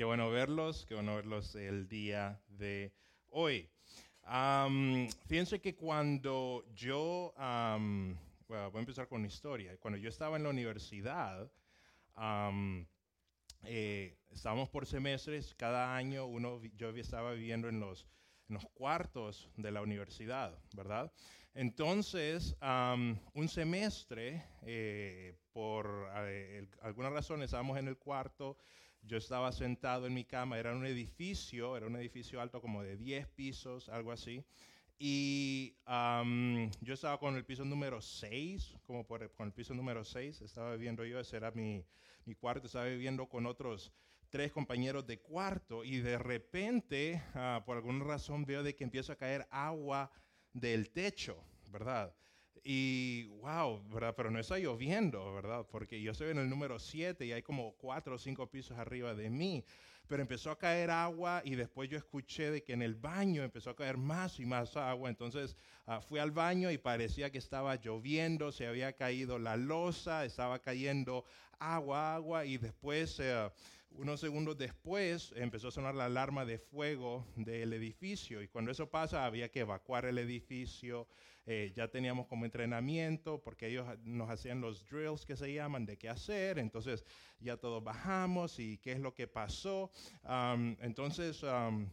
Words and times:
Qué 0.00 0.04
bueno 0.06 0.30
verlos, 0.30 0.86
qué 0.86 0.94
bueno 0.94 1.16
verlos 1.16 1.54
el 1.56 1.86
día 1.86 2.40
de 2.48 2.90
hoy. 3.28 3.68
fíjense 5.26 5.60
que 5.60 5.76
cuando 5.76 6.64
yo, 6.74 7.34
voy 7.36 8.56
a 8.56 8.70
empezar 8.78 9.08
con 9.08 9.18
una 9.18 9.26
historia. 9.26 9.76
Cuando 9.76 9.98
yo 9.98 10.08
estaba 10.08 10.38
en 10.38 10.44
la 10.44 10.48
universidad, 10.48 11.52
eh, 13.64 14.16
estábamos 14.30 14.70
por 14.70 14.86
semestres, 14.86 15.54
cada 15.54 15.94
año 15.94 16.24
uno, 16.24 16.62
yo 16.78 16.88
estaba 16.96 17.32
viviendo 17.34 17.68
en 17.68 17.78
los, 17.78 18.06
en 18.48 18.54
los 18.54 18.66
cuartos 18.70 19.50
de 19.58 19.70
la 19.70 19.82
universidad, 19.82 20.58
¿verdad? 20.74 21.12
Entonces, 21.52 22.56
un 22.62 23.48
semestre, 23.50 24.46
eh, 24.62 25.34
por 25.52 26.08
eh, 26.20 26.66
alguna 26.80 27.10
razón, 27.10 27.42
estábamos 27.42 27.76
en 27.76 27.86
el 27.86 27.98
cuarto 27.98 28.56
yo 29.02 29.16
estaba 29.16 29.52
sentado 29.52 30.06
en 30.06 30.14
mi 30.14 30.24
cama, 30.24 30.58
era 30.58 30.74
un 30.74 30.86
edificio, 30.86 31.76
era 31.76 31.86
un 31.86 31.96
edificio 31.96 32.40
alto 32.40 32.60
como 32.60 32.82
de 32.82 32.96
10 32.96 33.26
pisos, 33.28 33.88
algo 33.88 34.12
así. 34.12 34.44
Y 34.98 35.76
yo 36.82 36.94
estaba 36.94 37.18
con 37.18 37.34
el 37.34 37.44
piso 37.44 37.64
número 37.64 38.00
6, 38.02 38.76
como 38.86 39.06
por, 39.06 39.32
con 39.32 39.46
el 39.46 39.52
piso 39.54 39.72
número 39.72 40.04
6, 40.04 40.42
estaba 40.42 40.72
viviendo 40.72 41.04
yo, 41.04 41.18
ese 41.18 41.38
era 41.38 41.50
mi, 41.52 41.84
mi 42.26 42.34
cuarto, 42.34 42.66
estaba 42.66 42.84
viviendo 42.84 43.26
con 43.26 43.46
otros 43.46 43.92
tres 44.28 44.52
compañeros 44.52 45.06
de 45.06 45.20
cuarto 45.20 45.84
y 45.84 46.00
de 46.00 46.18
repente, 46.18 47.22
ah, 47.34 47.62
por 47.66 47.76
alguna 47.76 48.04
razón, 48.04 48.44
veo 48.44 48.62
de 48.62 48.76
que 48.76 48.84
empieza 48.84 49.14
a 49.14 49.16
caer 49.16 49.46
agua 49.50 50.10
del 50.52 50.90
techo, 50.90 51.42
¿verdad? 51.66 52.14
Y 52.62 53.24
wow, 53.40 53.82
¿verdad? 53.88 54.14
Pero 54.16 54.30
no 54.30 54.38
está 54.38 54.58
lloviendo, 54.58 55.32
¿verdad? 55.34 55.66
Porque 55.70 56.00
yo 56.02 56.12
estoy 56.12 56.30
en 56.30 56.38
el 56.38 56.48
número 56.50 56.78
7 56.78 57.24
y 57.24 57.32
hay 57.32 57.42
como 57.42 57.72
cuatro 57.72 58.16
o 58.16 58.18
cinco 58.18 58.50
pisos 58.50 58.78
arriba 58.78 59.14
de 59.14 59.30
mí. 59.30 59.64
Pero 60.06 60.22
empezó 60.22 60.50
a 60.50 60.58
caer 60.58 60.90
agua 60.90 61.40
y 61.44 61.54
después 61.54 61.88
yo 61.88 61.96
escuché 61.96 62.50
de 62.50 62.62
que 62.62 62.72
en 62.72 62.82
el 62.82 62.96
baño 62.96 63.44
empezó 63.44 63.70
a 63.70 63.76
caer 63.76 63.96
más 63.96 64.40
y 64.40 64.44
más 64.44 64.76
agua. 64.76 65.08
Entonces 65.08 65.56
ah, 65.86 66.00
fui 66.00 66.18
al 66.18 66.32
baño 66.32 66.70
y 66.70 66.78
parecía 66.78 67.30
que 67.30 67.38
estaba 67.38 67.76
lloviendo, 67.76 68.52
se 68.52 68.66
había 68.66 68.92
caído 68.92 69.38
la 69.38 69.56
losa, 69.56 70.24
estaba 70.24 70.58
cayendo 70.58 71.24
agua, 71.58 72.14
agua 72.14 72.44
y 72.44 72.58
después... 72.58 73.18
Eh, 73.20 73.50
unos 73.96 74.20
segundos 74.20 74.56
después 74.56 75.32
empezó 75.36 75.68
a 75.68 75.72
sonar 75.72 75.94
la 75.94 76.06
alarma 76.06 76.44
de 76.44 76.58
fuego 76.58 77.26
del 77.36 77.72
edificio 77.72 78.42
y 78.42 78.48
cuando 78.48 78.70
eso 78.70 78.88
pasa 78.88 79.24
había 79.24 79.50
que 79.50 79.60
evacuar 79.60 80.04
el 80.06 80.18
edificio, 80.18 81.06
eh, 81.46 81.72
ya 81.74 81.88
teníamos 81.88 82.26
como 82.26 82.44
entrenamiento 82.44 83.42
porque 83.42 83.66
ellos 83.66 83.86
nos 84.04 84.30
hacían 84.30 84.60
los 84.60 84.88
drills 84.88 85.26
que 85.26 85.36
se 85.36 85.52
llaman 85.52 85.86
de 85.86 85.96
qué 85.96 86.08
hacer, 86.08 86.58
entonces 86.58 87.04
ya 87.40 87.56
todos 87.56 87.82
bajamos 87.82 88.58
y 88.58 88.78
qué 88.78 88.92
es 88.92 89.00
lo 89.00 89.14
que 89.14 89.26
pasó. 89.26 89.90
entonces, 90.80 91.44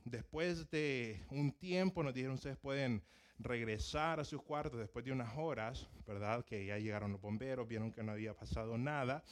después 0.06 0.70
de 0.70 1.24
un 1.30 1.52
tiempo 1.52 2.04
nos 2.04 2.14
dijeron 2.14 2.36
ustedes 2.36 2.58
pueden 2.58 3.04
regresar 3.40 4.20
a 4.20 4.26
sus 4.26 4.42
cuartos 4.42 4.80
después 4.80 5.06
de 5.06 5.12
unas 5.12 5.36
horas, 5.38 5.88
¿verdad? 6.06 6.44
Que 6.44 6.66
ya 6.66 6.78
llegaron 6.78 7.12
los 7.12 7.22
bomberos, 7.22 7.68
vieron 7.68 7.92
que 7.92 8.04
no 8.04 8.12
había 8.12 8.34
pasado 8.34 8.78
nada. 8.78 9.24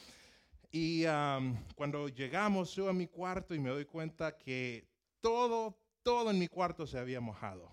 Y 0.70 1.04
cuando 1.74 2.08
llegamos, 2.08 2.70
subo 2.70 2.88
a 2.88 2.92
mi 2.92 3.06
cuarto 3.06 3.54
y 3.54 3.58
me 3.58 3.70
doy 3.70 3.84
cuenta 3.84 4.36
que 4.36 4.88
todo, 5.20 5.78
todo 6.02 6.30
en 6.30 6.38
mi 6.38 6.48
cuarto 6.48 6.86
se 6.86 6.98
había 6.98 7.20
mojado. 7.20 7.70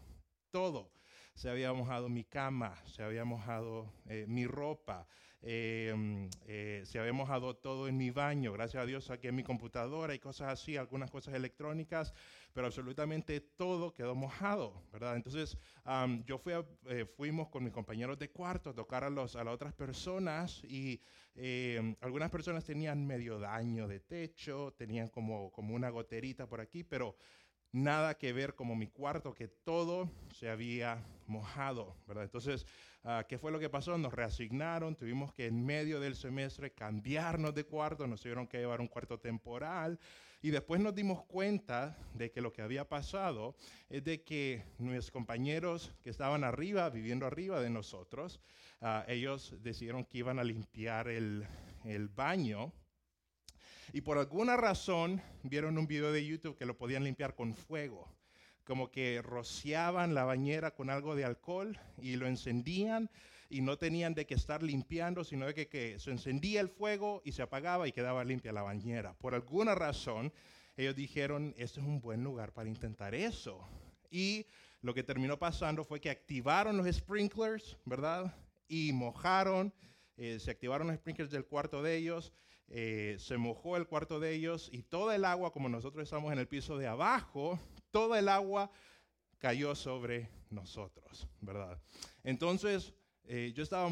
Todo. 0.51 0.91
Se 1.35 1.49
había 1.49 1.73
mojado 1.73 2.09
mi 2.09 2.23
cama, 2.23 2.75
se 2.85 3.01
había 3.01 3.25
mojado 3.25 3.91
eh, 4.07 4.25
mi 4.27 4.45
ropa, 4.45 5.07
em, 5.41 6.29
eh, 6.45 6.83
se 6.85 6.99
había 6.99 7.11
mojado 7.11 7.55
todo 7.55 7.87
en 7.87 7.97
mi 7.97 8.11
baño. 8.11 8.53
Gracias 8.53 8.83
a 8.83 8.85
Dios 8.85 9.05
saqué 9.05 9.31
mi 9.31 9.43
computadora 9.43 10.13
y 10.13 10.19
cosas 10.19 10.49
así, 10.49 10.77
algunas 10.77 11.09
cosas 11.09 11.33
electrónicas, 11.33 12.13
pero 12.53 12.67
absolutamente 12.67 13.41
todo 13.41 13.93
quedó 13.93 14.15
mojado, 14.15 14.83
¿verdad? 14.91 15.15
Entonces 15.15 15.57
yo 16.25 16.37
fui 16.37 16.53
eh, 16.85 17.05
fuimos 17.05 17.49
con 17.49 17.63
mis 17.63 17.73
compañeros 17.73 18.17
de 18.19 18.29
cuarto 18.29 18.69
a 18.69 18.75
tocar 18.75 19.03
a, 19.03 19.09
los, 19.09 19.35
a 19.35 19.43
las 19.43 19.53
otras 19.53 19.73
personas 19.73 20.63
y 20.63 21.01
eh, 21.35 21.95
algunas 22.01 22.29
personas 22.29 22.63
tenían 22.63 23.05
medio 23.05 23.39
daño 23.39 23.87
de 23.87 23.99
techo, 23.99 24.73
tenían 24.77 25.09
como, 25.09 25.51
como 25.51 25.73
una 25.73 25.89
goterita 25.89 26.47
por 26.47 26.61
aquí, 26.61 26.83
pero 26.83 27.17
nada 27.73 28.17
que 28.17 28.31
ver 28.33 28.53
como 28.53 28.75
mi 28.75 28.87
cuarto, 28.87 29.33
que 29.33 29.47
todo 29.47 30.09
se 30.31 30.49
había 30.49 31.03
mojado, 31.25 31.97
¿verdad? 32.07 32.23
Entonces, 32.23 32.67
ah, 33.03 33.25
¿qué 33.27 33.39
fue 33.39 33.51
lo 33.51 33.59
que 33.59 33.69
pasó? 33.69 33.97
Nos 33.97 34.13
reasignaron, 34.13 34.95
tuvimos 34.95 35.33
que 35.33 35.47
en 35.47 35.65
medio 35.65 35.99
del 35.99 36.15
semestre 36.15 36.71
cambiarnos 36.71 37.55
de 37.55 37.65
cuarto, 37.65 38.05
nos 38.05 38.21
tuvieron 38.21 38.47
que 38.47 38.59
llevar 38.59 38.79
un 38.79 38.87
cuarto 38.87 39.19
temporal 39.19 39.99
y 40.43 40.51
después 40.51 40.81
nos 40.81 40.93
dimos 40.93 41.23
cuenta 41.23 41.97
de 42.13 42.29
que 42.29 42.41
lo 42.41 42.51
que 42.51 42.61
había 42.61 42.87
pasado 42.89 43.55
es 43.89 44.03
de 44.03 44.23
que 44.23 44.65
nuestros 44.77 45.09
compañeros 45.09 45.93
que 46.03 46.09
estaban 46.09 46.43
arriba, 46.43 46.89
viviendo 46.89 47.25
arriba 47.25 47.61
de 47.61 47.69
nosotros, 47.69 48.41
ah, 48.81 49.05
ellos 49.07 49.55
decidieron 49.61 50.03
que 50.03 50.17
iban 50.17 50.39
a 50.39 50.43
limpiar 50.43 51.07
el, 51.07 51.47
el 51.85 52.09
baño. 52.09 52.73
Y 53.93 54.01
por 54.01 54.17
alguna 54.17 54.57
razón 54.57 55.21
vieron 55.43 55.77
un 55.77 55.87
video 55.87 56.11
de 56.11 56.25
YouTube 56.25 56.57
que 56.57 56.65
lo 56.65 56.77
podían 56.77 57.05
limpiar 57.05 57.35
con 57.35 57.55
fuego 57.55 58.13
como 58.65 58.91
que 58.91 59.21
rociaban 59.21 60.13
la 60.13 60.23
bañera 60.23 60.71
con 60.71 60.89
algo 60.89 61.15
de 61.15 61.25
alcohol 61.25 61.77
y 62.01 62.15
lo 62.15 62.27
encendían 62.27 63.09
y 63.53 63.61
no 63.61 63.77
tenían 63.77 64.15
de 64.15 64.25
qué 64.25 64.33
estar 64.33 64.63
limpiando, 64.63 65.23
sino 65.23 65.45
de 65.45 65.67
que, 65.67 65.99
se 65.99 66.09
encendía 66.09 66.59
el 66.59 66.69
fuego 66.69 67.21
y 67.23 67.33
se 67.33 67.43
apagaba 67.43 67.87
y 67.87 67.91
quedaba 67.91 68.23
limpia 68.23 68.51
la 68.51 68.63
bañera. 68.63 69.13
Por 69.19 69.35
alguna 69.35 69.75
razón, 69.75 70.33
ellos 70.75 70.95
dijeron, 70.95 71.53
este 71.55 71.79
es 71.79 71.85
un 71.85 72.01
buen 72.01 72.23
lugar 72.23 72.51
para 72.51 72.67
intentar 72.67 73.13
eso. 73.13 73.63
Y 74.09 74.47
lo 74.81 74.95
que 74.95 75.03
terminó 75.03 75.37
pasando 75.37 75.83
fue 75.83 76.01
que 76.01 76.09
activaron 76.09 76.77
los 76.77 76.87
sprinklers, 76.87 77.77
¿verdad? 77.85 78.35
Y 78.67 78.91
mojaron, 78.91 79.71
eh, 80.17 80.39
se 80.39 80.49
activaron 80.49 80.87
los 80.87 80.95
sprinklers 80.95 81.29
del 81.29 81.45
cuarto 81.45 81.83
de 81.83 81.95
ellos, 81.95 82.33
eh, 82.69 83.17
se 83.19 83.37
mojó 83.37 83.77
el 83.77 83.85
cuarto 83.85 84.19
de 84.19 84.33
ellos 84.33 84.67
y 84.71 84.81
toda 84.81 85.15
el 85.15 85.25
agua, 85.25 85.53
como 85.53 85.69
nosotros 85.69 86.01
estamos 86.01 86.33
en 86.33 86.39
el 86.39 86.47
piso 86.47 86.75
de 86.75 86.87
abajo, 86.87 87.59
toda 87.91 88.17
el 88.17 88.29
agua 88.29 88.71
cayó 89.37 89.75
sobre 89.75 90.27
nosotros, 90.49 91.27
¿verdad? 91.39 91.79
Entonces, 92.23 92.95
eh, 93.25 93.53
yo 93.55 93.63
estaba, 93.63 93.89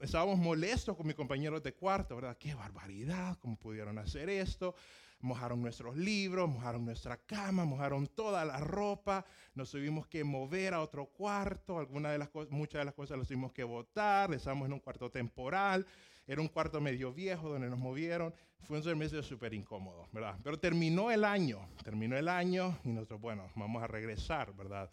estábamos 0.00 0.38
molestos 0.38 0.96
con 0.96 1.06
mis 1.06 1.16
compañeros 1.16 1.62
de 1.62 1.74
cuarto, 1.74 2.16
¿verdad? 2.16 2.36
Qué 2.38 2.54
barbaridad, 2.54 3.38
¿cómo 3.38 3.58
pudieron 3.58 3.98
hacer 3.98 4.28
esto? 4.28 4.74
Mojaron 5.20 5.62
nuestros 5.62 5.96
libros, 5.96 6.48
mojaron 6.48 6.84
nuestra 6.84 7.16
cama, 7.16 7.64
mojaron 7.64 8.06
toda 8.08 8.44
la 8.44 8.58
ropa, 8.58 9.24
nos 9.54 9.70
tuvimos 9.70 10.06
que 10.06 10.24
mover 10.24 10.74
a 10.74 10.82
otro 10.82 11.06
cuarto, 11.06 11.78
algunas 11.78 12.12
de 12.12 12.18
las 12.18 12.30
muchas 12.50 12.80
de 12.80 12.84
las 12.84 12.94
cosas 12.94 13.18
las 13.18 13.28
tuvimos 13.28 13.52
que 13.52 13.64
botar, 13.64 14.32
estábamos 14.34 14.66
en 14.66 14.74
un 14.74 14.80
cuarto 14.80 15.10
temporal, 15.10 15.86
era 16.26 16.40
un 16.40 16.48
cuarto 16.48 16.80
medio 16.80 17.12
viejo 17.12 17.48
donde 17.48 17.70
nos 17.70 17.78
movieron, 17.78 18.34
fue 18.60 18.78
un 18.78 18.82
semestre 18.82 19.22
súper 19.22 19.54
incómodo, 19.54 20.08
¿verdad? 20.12 20.38
Pero 20.42 20.58
terminó 20.58 21.10
el 21.10 21.24
año, 21.24 21.68
terminó 21.82 22.16
el 22.16 22.28
año 22.28 22.78
y 22.84 22.88
nosotros, 22.88 23.20
bueno, 23.20 23.50
vamos 23.56 23.82
a 23.82 23.86
regresar, 23.86 24.54
¿verdad? 24.54 24.90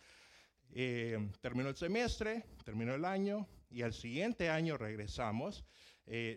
Eh, 0.74 1.30
terminó 1.42 1.70
el 1.70 1.76
semestre, 1.76 2.46
terminó 2.64 2.94
el 2.94 3.04
año 3.04 3.48
y 3.72 3.82
al 3.82 3.94
siguiente 3.94 4.50
año 4.50 4.78
regresamos. 4.78 5.64
Eh, 6.08 6.36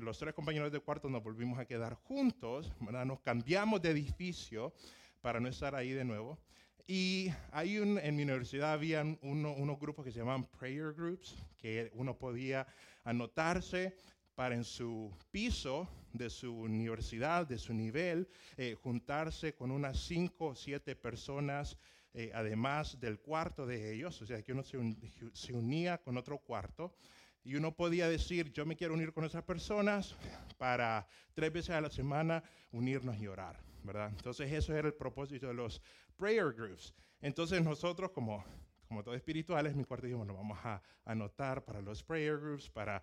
los 0.00 0.18
tres 0.18 0.34
compañeros 0.34 0.72
de 0.72 0.80
cuarto 0.80 1.08
nos 1.08 1.22
volvimos 1.22 1.58
a 1.58 1.66
quedar 1.66 1.94
juntos, 1.94 2.72
¿verdad? 2.80 3.04
nos 3.04 3.20
cambiamos 3.20 3.82
de 3.82 3.90
edificio 3.90 4.72
para 5.20 5.40
no 5.40 5.48
estar 5.48 5.74
ahí 5.74 5.90
de 5.90 6.04
nuevo. 6.04 6.38
Y 6.86 7.28
hay 7.52 7.78
un, 7.78 7.98
en 7.98 8.16
mi 8.16 8.22
universidad 8.22 8.72
había 8.72 9.02
unos 9.22 9.78
grupos 9.78 10.04
que 10.04 10.10
se 10.10 10.18
llamaban 10.18 10.44
prayer 10.44 10.92
groups, 10.92 11.36
que 11.58 11.90
uno 11.94 12.18
podía 12.18 12.66
anotarse 13.04 13.96
para 14.34 14.54
en 14.54 14.64
su 14.64 15.12
piso 15.30 15.88
de 16.12 16.28
su 16.28 16.54
universidad, 16.54 17.46
de 17.46 17.58
su 17.58 17.72
nivel, 17.72 18.28
eh, 18.56 18.76
juntarse 18.82 19.54
con 19.54 19.70
unas 19.70 19.98
cinco 19.98 20.48
o 20.48 20.54
siete 20.54 20.96
personas, 20.96 21.78
eh, 22.14 22.30
además 22.34 23.00
del 23.00 23.20
cuarto 23.20 23.66
de 23.66 23.94
ellos, 23.94 24.20
o 24.20 24.26
sea 24.26 24.42
que 24.42 24.52
uno 24.52 24.62
se, 24.62 25.52
unía 25.52 25.98
con 25.98 26.16
otro 26.16 26.38
cuarto. 26.38 26.94
Y 27.44 27.56
uno 27.56 27.74
podía 27.74 28.08
decir, 28.08 28.52
yo 28.52 28.64
me 28.64 28.76
quiero 28.76 28.94
unir 28.94 29.12
con 29.12 29.24
esas 29.24 29.42
personas 29.42 30.14
para 30.58 31.08
tres 31.34 31.52
veces 31.52 31.70
a 31.70 31.80
la 31.80 31.90
semana 31.90 32.44
unirnos 32.70 33.18
y 33.18 33.26
orar, 33.26 33.58
¿verdad? 33.82 34.10
Entonces 34.10 34.52
eso 34.52 34.76
era 34.76 34.86
el 34.86 34.94
propósito 34.94 35.48
de 35.48 35.54
los 35.54 35.82
prayer 36.16 36.52
groups. 36.52 36.94
Entonces 37.20 37.60
nosotros 37.60 38.12
como, 38.12 38.44
como 38.86 39.02
todos 39.02 39.16
espirituales, 39.16 39.74
mi 39.74 39.84
cuarto 39.84 40.06
dijimos, 40.06 40.26
nos 40.26 40.36
vamos 40.36 40.58
a 40.62 40.80
anotar 41.04 41.64
para 41.64 41.80
los 41.80 42.04
prayer 42.04 42.38
groups, 42.38 42.70
para 42.70 43.02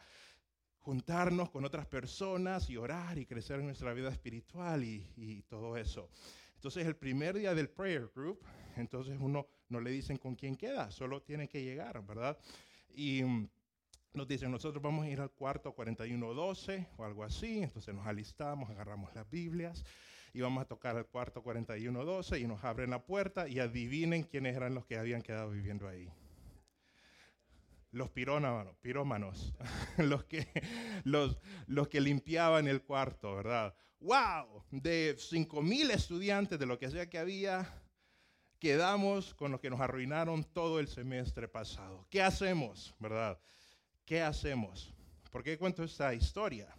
juntarnos 0.79 1.49
con 1.49 1.65
otras 1.65 1.85
personas 1.85 2.69
y 2.69 2.77
orar 2.77 3.17
y 3.17 3.25
crecer 3.25 3.59
en 3.59 3.65
nuestra 3.65 3.93
vida 3.93 4.09
espiritual 4.09 4.83
y, 4.83 5.43
todo 5.49 5.77
eso. 5.77 6.09
Entonces 6.59 6.85
el 6.85 6.97
primer 6.97 7.37
día 7.37 7.55
del 7.55 7.69
prayer 7.69 8.11
group, 8.13 8.41
entonces 8.75 9.17
uno 9.17 9.47
no 9.69 9.79
le 9.79 9.91
dicen 9.91 10.17
con 10.17 10.35
quién 10.35 10.57
queda, 10.57 10.91
solo 10.91 11.21
tiene 11.21 11.47
que 11.47 11.63
llegar, 11.63 12.05
¿verdad? 12.05 12.37
Y 12.93 13.23
mm, 13.23 13.49
nos 14.15 14.27
dicen, 14.27 14.51
nosotros 14.51 14.83
vamos 14.83 15.05
a 15.05 15.09
ir 15.09 15.21
al 15.21 15.31
cuarto 15.31 15.71
4112 15.71 16.87
o 16.97 17.05
algo 17.05 17.23
así, 17.23 17.63
entonces 17.63 17.95
nos 17.95 18.05
alistamos, 18.05 18.69
agarramos 18.69 19.15
las 19.15 19.29
Biblias 19.29 19.85
íbamos 20.33 20.61
a 20.61 20.65
tocar 20.65 20.95
el 20.97 21.05
cuarto 21.05 21.41
4112 21.41 22.39
y 22.39 22.45
nos 22.45 22.63
abren 22.63 22.89
la 22.89 23.03
puerta 23.03 23.47
y 23.47 23.59
adivinen 23.59 24.23
quiénes 24.23 24.55
eran 24.55 24.75
los 24.75 24.85
que 24.85 24.97
habían 24.97 25.21
quedado 25.21 25.49
viviendo 25.51 25.87
ahí. 25.87 26.07
Los 27.91 28.09
pirómanos, 28.11 29.53
los, 29.97 30.25
que, 30.25 30.47
los, 31.03 31.37
los 31.67 31.87
que 31.87 32.01
limpiaban 32.01 32.67
el 32.67 32.83
cuarto, 32.83 33.35
¿verdad? 33.35 33.75
¡Wow! 33.99 34.63
De 34.69 35.15
5.000 35.17 35.91
estudiantes, 35.91 36.59
de 36.59 36.65
lo 36.65 36.77
que 36.77 36.89
sea 36.91 37.09
que 37.09 37.17
había, 37.17 37.81
quedamos 38.59 39.33
con 39.33 39.51
los 39.51 39.59
que 39.59 39.69
nos 39.69 39.81
arruinaron 39.81 40.43
todo 40.43 40.79
el 40.79 40.87
semestre 40.87 41.47
pasado. 41.47 42.05
¿Qué 42.09 42.21
hacemos, 42.21 42.93
verdad? 42.99 43.39
¿Qué 44.05 44.21
hacemos? 44.21 44.93
¿Por 45.31 45.43
qué 45.43 45.57
cuento 45.57 45.83
esta 45.83 46.13
historia? 46.13 46.73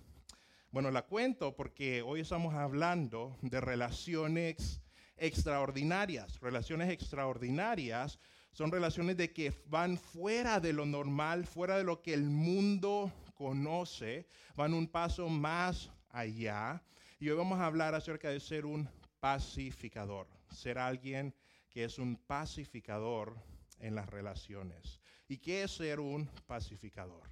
Bueno, 0.71 0.91
la 0.91 1.03
cuento 1.03 1.57
porque 1.57 2.03
hoy 2.03 2.21
estamos 2.21 2.55
hablando 2.55 3.37
de 3.43 3.61
relaciones 3.61 4.81
extraordinarias. 5.17 6.41
Relaciones 6.41 6.91
extraordinarias 6.91 8.19
son 8.53 8.71
relaciones 8.71 9.17
de 9.17 9.33
que 9.33 9.53
van 9.67 9.97
fuera 9.97 10.61
de 10.61 10.73
lo 10.73 10.87
normal, 10.87 11.47
fuera 11.47 11.77
de 11.77 11.85
lo 11.85 12.03
que 12.03 12.15
el 12.15 12.25
mundo 12.25 13.13
conoce, 13.35 14.27
van 14.57 14.75
un 14.75 14.87
paso 14.87 15.29
más 15.29 15.91
allá. 16.11 16.83
Y 17.19 17.29
hoy 17.29 17.37
vamos 17.37 17.59
a 17.59 17.67
hablar 17.67 17.95
acerca 17.95 18.29
de 18.29 18.41
ser 18.41 18.67
un 18.67 18.89
pacificador, 19.21 20.27
ser 20.51 20.79
alguien 20.79 21.35
que 21.71 21.85
es 21.85 21.99
un 21.99 22.17
pacificador 22.17 23.37
en 23.79 23.95
las 23.95 24.09
relaciones. 24.09 25.01
¿Y 25.29 25.39
qué 25.39 25.63
es 25.63 25.71
ser 25.71 26.01
un 26.01 26.29
pacificador? 26.47 27.23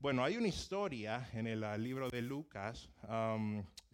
Bueno, 0.00 0.22
hay 0.22 0.36
una 0.36 0.48
historia 0.48 1.28
en 1.32 1.46
el 1.46 1.64
ah, 1.64 1.76
libro 1.76 2.08
de 2.08 2.22
Lucas 2.22 2.88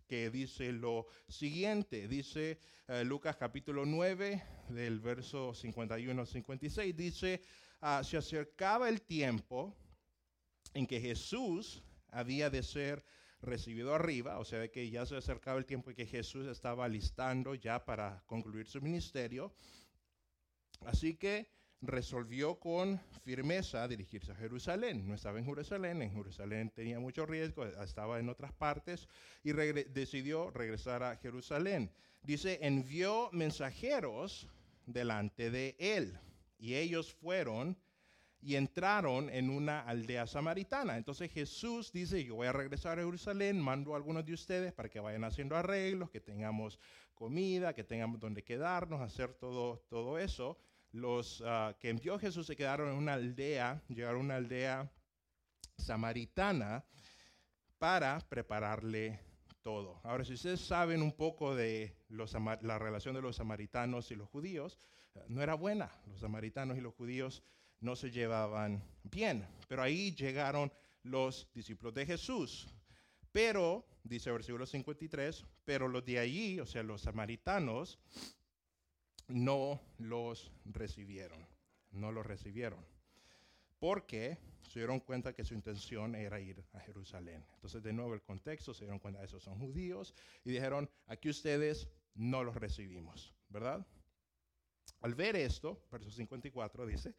que 0.07 0.31
dice 0.31 0.73
lo 0.73 1.07
siguiente. 1.29 2.09
Dice 2.09 2.59
eh, 2.89 3.05
Lucas 3.05 3.37
capítulo 3.37 3.85
9, 3.87 4.43
del 4.69 5.01
verso 5.01 5.55
51 5.55 6.21
al 6.21 6.27
56, 6.27 6.97
dice, 6.97 7.41
ah, 7.81 8.03
se 8.05 8.17
acercaba 8.17 8.89
el 8.89 9.03
tiempo 9.03 9.77
en 10.73 10.87
que 10.87 11.01
Jesús 11.01 11.83
había 12.09 12.51
de 12.51 12.63
ser 12.63 13.05
recibido 13.41 13.95
arriba, 13.95 14.39
o 14.39 14.45
sea, 14.45 14.69
que 14.69 14.91
ya 14.91 15.05
se 15.07 15.17
acercaba 15.17 15.59
el 15.59 15.67
tiempo 15.67 15.91
en 15.91 15.97
que 15.97 16.07
Jesús 16.07 16.47
estaba 16.47 16.89
listando 16.89 17.55
ya 17.55 17.85
para 17.85 18.23
concluir 18.27 18.67
su 18.67 18.81
ministerio. 18.81 19.55
Así 20.81 21.17
que 21.17 21.51
resolvió 21.87 22.59
con 22.59 23.01
firmeza 23.25 23.87
dirigirse 23.89 24.33
a 24.33 24.37
Jerusalén. 24.37 25.07
No 25.07 25.15
estaba 25.15 25.39
en 25.39 25.45
Jerusalén, 25.45 26.03
en 26.03 26.13
Jerusalén 26.13 26.71
tenía 26.71 27.01
mucho 27.01 27.27
riesgo, 27.27 27.65
estaba 27.65 28.19
en 28.19 28.29
otras 28.29 28.53
partes 28.53 29.09
y 29.43 29.53
decidió 29.53 30.51
regresar 30.51 31.03
a 31.03 31.17
Jerusalén. 31.17 31.91
Dice, 32.23 32.59
envió 32.63 33.29
mensajeros 33.33 34.49
delante 34.87 35.51
de 35.51 35.77
él 35.79 36.19
y 36.59 36.75
ellos 36.75 37.13
fueron 37.13 37.77
y 38.41 38.57
entraron 38.57 39.31
en 39.31 39.49
una 39.49 39.81
aldea 39.81 40.27
samaritana. 40.27 40.97
Entonces 40.99 41.31
Jesús 41.31 41.91
dice, 41.93 42.23
yo 42.25 42.35
voy 42.35 42.47
a 42.47 42.53
regresar 42.53 42.99
a 42.99 43.03
Jerusalén, 43.03 43.59
mando 43.59 43.95
a 43.95 43.97
algunos 43.97 44.25
de 44.27 44.35
ustedes 44.35 44.73
para 44.73 44.91
que 44.91 45.01
vayan 45.01 45.25
haciendo 45.25 45.57
arreglos, 45.57 46.11
que 46.11 46.21
tengamos 46.21 46.79
comida, 47.15 47.75
que 47.75 47.85
tengamos 47.85 48.21
donde 48.21 48.43
quedarnos, 48.43 49.01
hacer 49.01 49.33
todo, 49.33 49.79
todo 49.89 50.19
eso 50.19 50.59
los 50.95 51.43
ah, 51.45 51.77
que 51.81 51.91
envió 51.91 52.19
Jesús 52.19 52.47
se 52.47 52.57
quedaron 52.57 52.89
en 52.89 52.95
una 52.95 53.15
aldea, 53.15 53.83
llegaron 53.89 54.21
a 54.21 54.25
una 54.25 54.37
aldea 54.37 54.93
samaritana 55.77 56.85
para 57.79 58.21
prepararle 58.21 59.19
todo. 59.61 60.01
Ahora, 60.05 60.25
si 60.25 60.35
ustedes 60.35 60.61
saben 60.61 61.03
un 61.03 61.13
poco 61.13 61.57
de 61.57 61.97
la 62.09 62.79
relación 62.79 63.15
de 63.15 63.23
los 63.23 63.37
samaritanos 63.37 64.11
y 64.13 64.15
los 64.15 64.29
judíos, 64.29 64.79
no 65.27 65.43
era 65.43 65.55
buena. 65.55 65.91
Los 66.07 66.21
samaritanos 66.21 66.79
y 66.79 66.81
los 66.81 66.95
judíos 66.95 67.43
no 67.81 67.97
se 67.97 68.13
llevaban 68.13 68.85
bien. 69.03 69.49
Pero 69.67 69.83
ahí 69.83 70.15
llegaron 70.15 70.73
los 71.03 71.49
discípulos 71.53 71.95
de 71.95 72.07
Jesús. 72.07 72.69
Pero, 73.33 73.85
dice 74.05 74.31
el 74.31 74.35
versículo 74.35 74.65
53, 74.65 75.45
pero 75.65 75.89
los 75.89 76.05
de 76.05 76.21
allí, 76.21 76.61
o 76.61 76.67
sea, 76.67 76.85
los 76.85 77.03
samaritanos, 77.03 77.99
no 79.29 79.81
los 79.99 80.53
recibieron, 80.65 81.47
no 81.91 82.13
los 82.13 82.27
recibieron, 82.27 82.85
porque 83.79 84.39
se 84.69 84.81
dieron 84.81 85.01
cuenta 85.01 85.35
que 85.35 85.45
su 85.45 85.55
intención 85.55 86.15
era 86.15 86.41
ir 86.41 86.65
a 86.73 86.81
Jerusalén. 86.81 87.45
Entonces, 87.55 87.83
de 87.83 87.93
nuevo, 87.93 88.15
el 88.15 88.23
contexto, 88.23 88.75
se 88.75 88.85
dieron 88.85 88.99
cuenta, 88.99 89.23
esos 89.23 89.43
son 89.43 89.59
judíos, 89.59 90.15
y 90.45 90.51
dijeron, 90.51 90.91
aquí 91.07 91.29
ustedes 91.29 91.89
no 92.15 92.43
los 92.45 92.57
recibimos, 92.57 93.35
¿verdad? 93.49 93.87
Al 95.01 95.15
ver 95.15 95.37
esto, 95.37 95.87
verso 95.91 96.11
54 96.11 96.87
dice, 96.87 97.15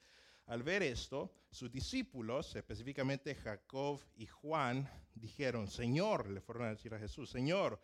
al 0.48 0.64
ver 0.64 0.84
esto, 0.84 1.34
sus 1.50 1.72
discípulos, 1.72 2.56
específicamente 2.56 3.36
Jacob 3.36 4.00
y 4.16 4.28
Juan, 4.28 4.90
dijeron, 5.16 5.68
Señor, 5.68 6.30
le 6.30 6.42
fueron 6.42 6.68
a 6.68 6.70
decir 6.70 6.94
a 6.94 7.00
Jesús, 7.00 7.30
Señor, 7.30 7.80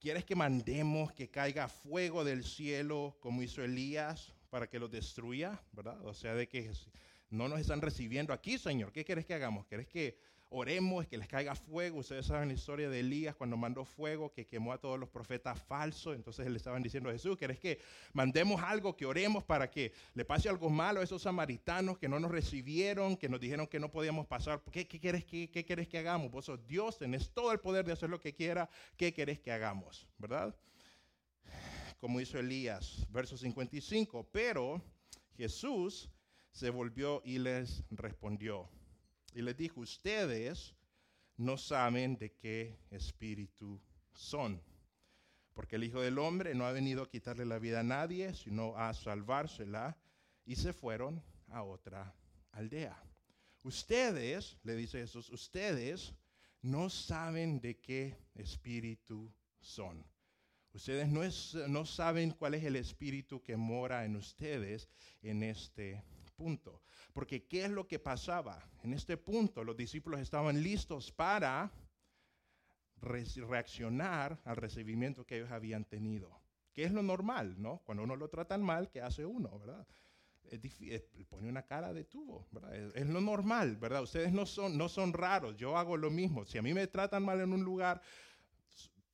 ¿Quieres 0.00 0.24
que 0.24 0.34
mandemos 0.34 1.12
que 1.12 1.30
caiga 1.30 1.68
fuego 1.68 2.24
del 2.24 2.44
cielo 2.44 3.16
como 3.20 3.42
hizo 3.42 3.62
Elías 3.62 4.34
para 4.50 4.68
que 4.68 4.78
los 4.78 4.90
destruya? 4.90 5.62
¿Verdad? 5.72 6.04
O 6.04 6.14
sea, 6.14 6.34
de 6.34 6.48
que 6.48 6.70
no 7.30 7.48
nos 7.48 7.60
están 7.60 7.80
recibiendo 7.80 8.32
aquí, 8.32 8.58
Señor. 8.58 8.92
¿Qué 8.92 9.04
quieres 9.04 9.26
que 9.26 9.34
hagamos? 9.34 9.66
¿Quieres 9.66 9.86
que 9.86 10.18
oremos, 10.48 11.06
que 11.06 11.18
les 11.18 11.28
caiga 11.28 11.54
fuego? 11.54 11.98
Ustedes 11.98 12.26
saben 12.26 12.48
la 12.48 12.54
historia 12.54 12.88
de 12.88 13.00
Elías 13.00 13.34
cuando 13.34 13.56
mandó 13.56 13.84
fuego, 13.84 14.32
que 14.32 14.46
quemó 14.46 14.72
a 14.72 14.78
todos 14.78 14.98
los 14.98 15.08
profetas 15.08 15.60
falsos. 15.62 16.14
Entonces 16.14 16.46
le 16.48 16.56
estaban 16.56 16.82
diciendo 16.82 17.08
a 17.08 17.12
Jesús, 17.12 17.36
¿quieres 17.36 17.58
que 17.58 17.80
mandemos 18.12 18.62
algo, 18.62 18.96
que 18.96 19.06
oremos 19.06 19.44
para 19.44 19.70
que 19.70 19.92
le 20.14 20.24
pase 20.24 20.48
algo 20.48 20.70
malo 20.70 21.00
a 21.00 21.04
esos 21.04 21.22
samaritanos 21.22 21.98
que 21.98 22.08
no 22.08 22.20
nos 22.20 22.30
recibieron, 22.30 23.16
que 23.16 23.28
nos 23.28 23.40
dijeron 23.40 23.66
que 23.66 23.80
no 23.80 23.90
podíamos 23.90 24.26
pasar? 24.26 24.62
¿Qué, 24.70 24.86
quieres, 24.86 25.24
que, 25.24 25.50
qué 25.50 25.64
que 25.64 25.98
hagamos? 25.98 26.30
Vos 26.30 26.44
sos 26.44 26.66
Dios, 26.66 26.98
tenés 26.98 27.30
todo 27.30 27.52
el 27.52 27.60
poder 27.60 27.84
de 27.84 27.92
hacer 27.92 28.10
lo 28.10 28.20
que 28.20 28.34
quiera. 28.34 28.68
¿Qué 28.96 29.12
querés 29.12 29.40
que 29.40 29.52
hagamos? 29.52 30.06
¿Verdad? 30.18 30.54
Como 31.98 32.20
hizo 32.20 32.38
Elías, 32.38 33.06
verso 33.10 33.36
55. 33.36 34.28
Pero 34.30 34.82
Jesús 35.36 36.10
se 36.50 36.70
volvió 36.70 37.20
y 37.24 37.38
les 37.38 37.82
respondió 37.90 38.68
y 39.36 39.42
les 39.42 39.54
dijo, 39.54 39.82
ustedes 39.82 40.74
no 41.36 41.58
saben 41.58 42.16
de 42.16 42.32
qué 42.32 42.78
espíritu 42.90 43.78
son, 44.14 44.62
porque 45.52 45.76
el 45.76 45.84
Hijo 45.84 46.00
del 46.00 46.18
Hombre 46.18 46.54
no 46.54 46.64
ha 46.64 46.72
venido 46.72 47.02
a 47.02 47.10
quitarle 47.10 47.44
la 47.44 47.58
vida 47.58 47.80
a 47.80 47.82
nadie, 47.82 48.32
sino 48.32 48.74
a 48.78 48.94
salvársela, 48.94 49.98
y 50.46 50.56
se 50.56 50.72
fueron 50.72 51.22
a 51.48 51.62
otra 51.64 52.16
aldea. 52.52 52.98
Ustedes, 53.62 54.56
le 54.62 54.74
dice 54.74 55.00
Jesús, 55.00 55.28
ustedes 55.28 56.14
no 56.62 56.88
saben 56.88 57.60
de 57.60 57.78
qué 57.78 58.16
espíritu 58.36 59.30
son. 59.60 60.02
Ustedes 60.72 61.08
no, 61.08 61.68
no 61.68 61.84
saben 61.84 62.30
cuál 62.30 62.54
es 62.54 62.64
el 62.64 62.76
espíritu 62.76 63.42
que 63.42 63.58
mora 63.58 64.06
en 64.06 64.16
ustedes 64.16 64.88
en 65.20 65.42
este 65.42 66.02
punto. 66.36 66.85
Porque 67.16 67.46
¿qué 67.46 67.64
es 67.64 67.70
lo 67.70 67.88
que 67.88 67.98
pasaba? 67.98 68.62
En 68.82 68.92
este 68.92 69.16
punto 69.16 69.64
los 69.64 69.74
discípulos 69.74 70.20
estaban 70.20 70.62
listos 70.62 71.10
para 71.10 71.72
reaccionar 73.00 74.38
al 74.44 74.56
recibimiento 74.56 75.24
que 75.24 75.38
ellos 75.38 75.50
habían 75.50 75.86
tenido. 75.86 76.38
¿Qué 76.74 76.84
es 76.84 76.92
lo 76.92 77.02
normal, 77.02 77.54
no? 77.56 77.80
Cuando 77.86 78.04
uno 78.04 78.16
lo 78.16 78.28
tratan 78.28 78.62
mal, 78.62 78.90
¿qué 78.90 79.00
hace 79.00 79.24
uno, 79.24 79.58
verdad? 79.58 79.86
Es 80.50 80.60
pone 81.30 81.48
una 81.48 81.62
cara 81.62 81.94
de 81.94 82.04
tubo, 82.04 82.48
¿verdad? 82.52 82.74
Es, 82.94 83.06
lo 83.06 83.22
normal, 83.22 83.78
¿verdad? 83.78 84.02
Ustedes 84.02 84.30
no 84.30 84.44
son, 84.44 84.76
no 84.76 84.90
son 84.90 85.14
raros, 85.14 85.56
yo 85.56 85.78
hago 85.78 85.96
lo 85.96 86.10
mismo. 86.10 86.44
Si 86.44 86.58
a 86.58 86.62
mí 86.62 86.74
me 86.74 86.86
tratan 86.86 87.24
mal 87.24 87.40
en 87.40 87.50
un 87.50 87.64
lugar, 87.64 88.02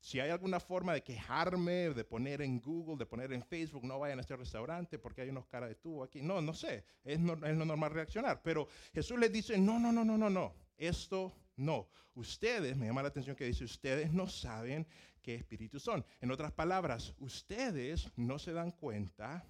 si 0.02 0.18
hay 0.18 0.30
alguna 0.30 0.58
forma 0.58 0.94
de 0.94 1.02
quejarme, 1.04 1.90
de 1.90 2.02
poner 2.02 2.42
en 2.42 2.60
Google, 2.60 2.96
de 2.96 3.06
poner 3.06 3.32
en 3.32 3.40
Facebook, 3.40 3.84
no 3.84 4.00
vayan 4.00 4.18
a 4.18 4.22
este 4.22 4.34
restaurante 4.34 4.98
porque 4.98 5.22
hay 5.22 5.28
unos 5.28 5.46
cara 5.46 5.68
de 5.68 5.76
tubo 5.76 6.02
aquí. 6.02 6.22
No, 6.22 6.42
no 6.42 6.52
sé, 6.52 6.84
es, 7.04 7.20
no, 7.20 7.34
es 7.34 7.56
lo 7.56 7.64
normal 7.64 7.92
reaccionar. 7.92 8.42
Pero 8.42 8.66
Jesús 8.92 9.16
les 9.16 9.30
dice, 9.30 9.56
no, 9.56 9.78
no, 9.78 9.92
no, 9.92 10.04
no, 10.04 10.18
no, 10.18 10.28
no, 10.28 10.56
esto 10.76 11.32
no. 11.54 11.88
Ustedes, 12.14 12.76
me 12.76 12.86
llama 12.86 13.02
la 13.02 13.10
atención 13.10 13.36
que 13.36 13.44
dice, 13.44 13.62
ustedes 13.62 14.12
no 14.12 14.26
saben 14.26 14.88
qué 15.22 15.36
espíritus 15.36 15.84
son. 15.84 16.04
En 16.20 16.32
otras 16.32 16.50
palabras, 16.50 17.14
ustedes 17.20 18.10
no 18.16 18.40
se 18.40 18.52
dan 18.52 18.72
cuenta 18.72 19.46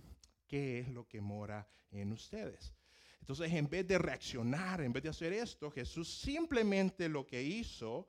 qué 0.46 0.80
es 0.80 0.88
lo 0.88 1.08
que 1.08 1.22
mora 1.22 1.66
en 1.90 2.12
ustedes. 2.12 2.74
Entonces, 3.20 3.50
en 3.54 3.70
vez 3.70 3.88
de 3.88 3.96
reaccionar, 3.96 4.82
en 4.82 4.92
vez 4.92 5.02
de 5.02 5.08
hacer 5.08 5.32
esto, 5.32 5.70
Jesús 5.70 6.12
simplemente 6.20 7.08
lo 7.08 7.26
que 7.26 7.42
hizo 7.42 8.06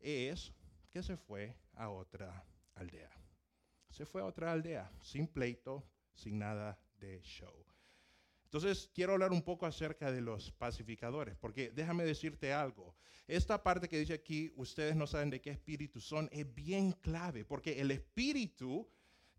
es 0.00 0.52
que 0.90 1.04
se 1.04 1.16
fue 1.16 1.54
a 1.76 1.90
otra 1.90 2.44
aldea. 2.74 3.10
Se 3.90 4.04
fue 4.04 4.20
a 4.20 4.26
otra 4.26 4.52
aldea, 4.52 4.90
sin 5.00 5.26
pleito, 5.26 5.88
sin 6.14 6.38
nada 6.38 6.78
de 6.98 7.20
show. 7.22 7.64
Entonces, 8.44 8.90
quiero 8.94 9.12
hablar 9.12 9.32
un 9.32 9.42
poco 9.42 9.66
acerca 9.66 10.10
de 10.10 10.20
los 10.20 10.52
pacificadores, 10.52 11.36
porque 11.36 11.70
déjame 11.70 12.04
decirte 12.04 12.52
algo. 12.52 12.94
Esta 13.26 13.62
parte 13.62 13.88
que 13.88 13.98
dice 13.98 14.14
aquí, 14.14 14.52
ustedes 14.56 14.94
no 14.94 15.06
saben 15.06 15.30
de 15.30 15.40
qué 15.40 15.50
espíritu 15.50 16.00
son, 16.00 16.28
es 16.32 16.54
bien 16.54 16.92
clave, 16.92 17.44
porque 17.44 17.80
el 17.80 17.90
espíritu 17.90 18.88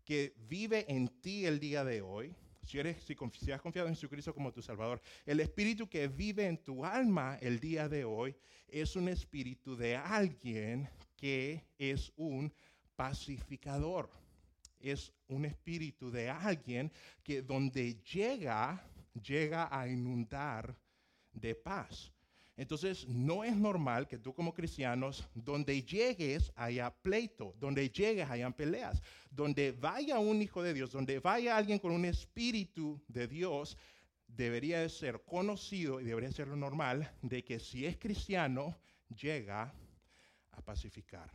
que 0.04 0.34
vive 0.48 0.84
en 0.88 1.08
ti 1.20 1.46
el 1.46 1.58
día 1.58 1.84
de 1.84 2.02
hoy, 2.02 2.34
si, 2.62 2.78
eres, 2.78 3.02
si, 3.02 3.16
si 3.40 3.50
has 3.50 3.62
confiado 3.62 3.88
en 3.88 3.94
Jesucristo 3.94 4.34
como 4.34 4.52
tu 4.52 4.60
Salvador, 4.60 5.00
el 5.24 5.40
espíritu 5.40 5.88
que 5.88 6.06
vive 6.08 6.46
en 6.46 6.62
tu 6.62 6.84
alma 6.84 7.38
el 7.40 7.60
día 7.60 7.88
de 7.88 8.04
hoy 8.04 8.36
es 8.68 8.94
un 8.94 9.08
espíritu 9.08 9.74
de 9.74 9.96
alguien 9.96 10.88
que 11.18 11.66
es 11.76 12.12
un 12.16 12.50
pacificador. 12.96 14.08
Es 14.80 15.12
un 15.26 15.44
espíritu 15.44 16.10
de 16.10 16.30
alguien 16.30 16.90
que 17.22 17.42
donde 17.42 18.00
llega 18.04 18.82
llega 19.22 19.68
a 19.70 19.88
inundar 19.88 20.76
de 21.32 21.54
paz. 21.54 22.12
Entonces, 22.56 23.06
no 23.06 23.44
es 23.44 23.56
normal 23.56 24.08
que 24.08 24.18
tú 24.18 24.34
como 24.34 24.52
cristianos, 24.52 25.28
donde 25.34 25.82
llegues 25.82 26.52
haya 26.56 26.90
pleito, 26.90 27.54
donde 27.58 27.88
llegues 27.88 28.28
hayan 28.28 28.52
peleas, 28.52 29.00
donde 29.30 29.72
vaya 29.72 30.18
un 30.18 30.42
hijo 30.42 30.62
de 30.62 30.74
Dios, 30.74 30.90
donde 30.90 31.20
vaya 31.20 31.56
alguien 31.56 31.78
con 31.78 31.92
un 31.92 32.04
espíritu 32.04 33.00
de 33.06 33.28
Dios, 33.28 33.76
debería 34.26 34.80
de 34.80 34.88
ser 34.88 35.22
conocido 35.24 36.00
y 36.00 36.04
debería 36.04 36.32
ser 36.32 36.48
lo 36.48 36.56
normal 36.56 37.12
de 37.22 37.44
que 37.44 37.60
si 37.60 37.86
es 37.86 37.96
cristiano, 37.96 38.76
llega 39.08 39.72
a 40.58 40.64
pacificar. 40.64 41.30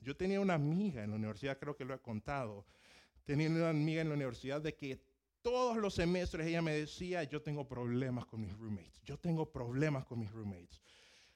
Yo 0.00 0.16
tenía 0.16 0.40
una 0.40 0.54
amiga 0.54 1.02
en 1.02 1.10
la 1.10 1.16
universidad, 1.16 1.58
creo 1.58 1.76
que 1.76 1.84
lo 1.84 1.94
he 1.94 1.98
contado, 1.98 2.66
tenía 3.24 3.48
una 3.50 3.70
amiga 3.70 4.02
en 4.02 4.08
la 4.08 4.14
universidad 4.14 4.60
de 4.60 4.74
que 4.74 5.00
todos 5.42 5.76
los 5.76 5.94
semestres 5.94 6.46
ella 6.46 6.62
me 6.62 6.72
decía, 6.72 7.24
yo 7.24 7.42
tengo 7.42 7.66
problemas 7.66 8.26
con 8.26 8.40
mis 8.40 8.52
roommates, 8.56 9.02
yo 9.04 9.18
tengo 9.18 9.50
problemas 9.50 10.04
con 10.04 10.18
mis 10.18 10.30
roommates. 10.30 10.80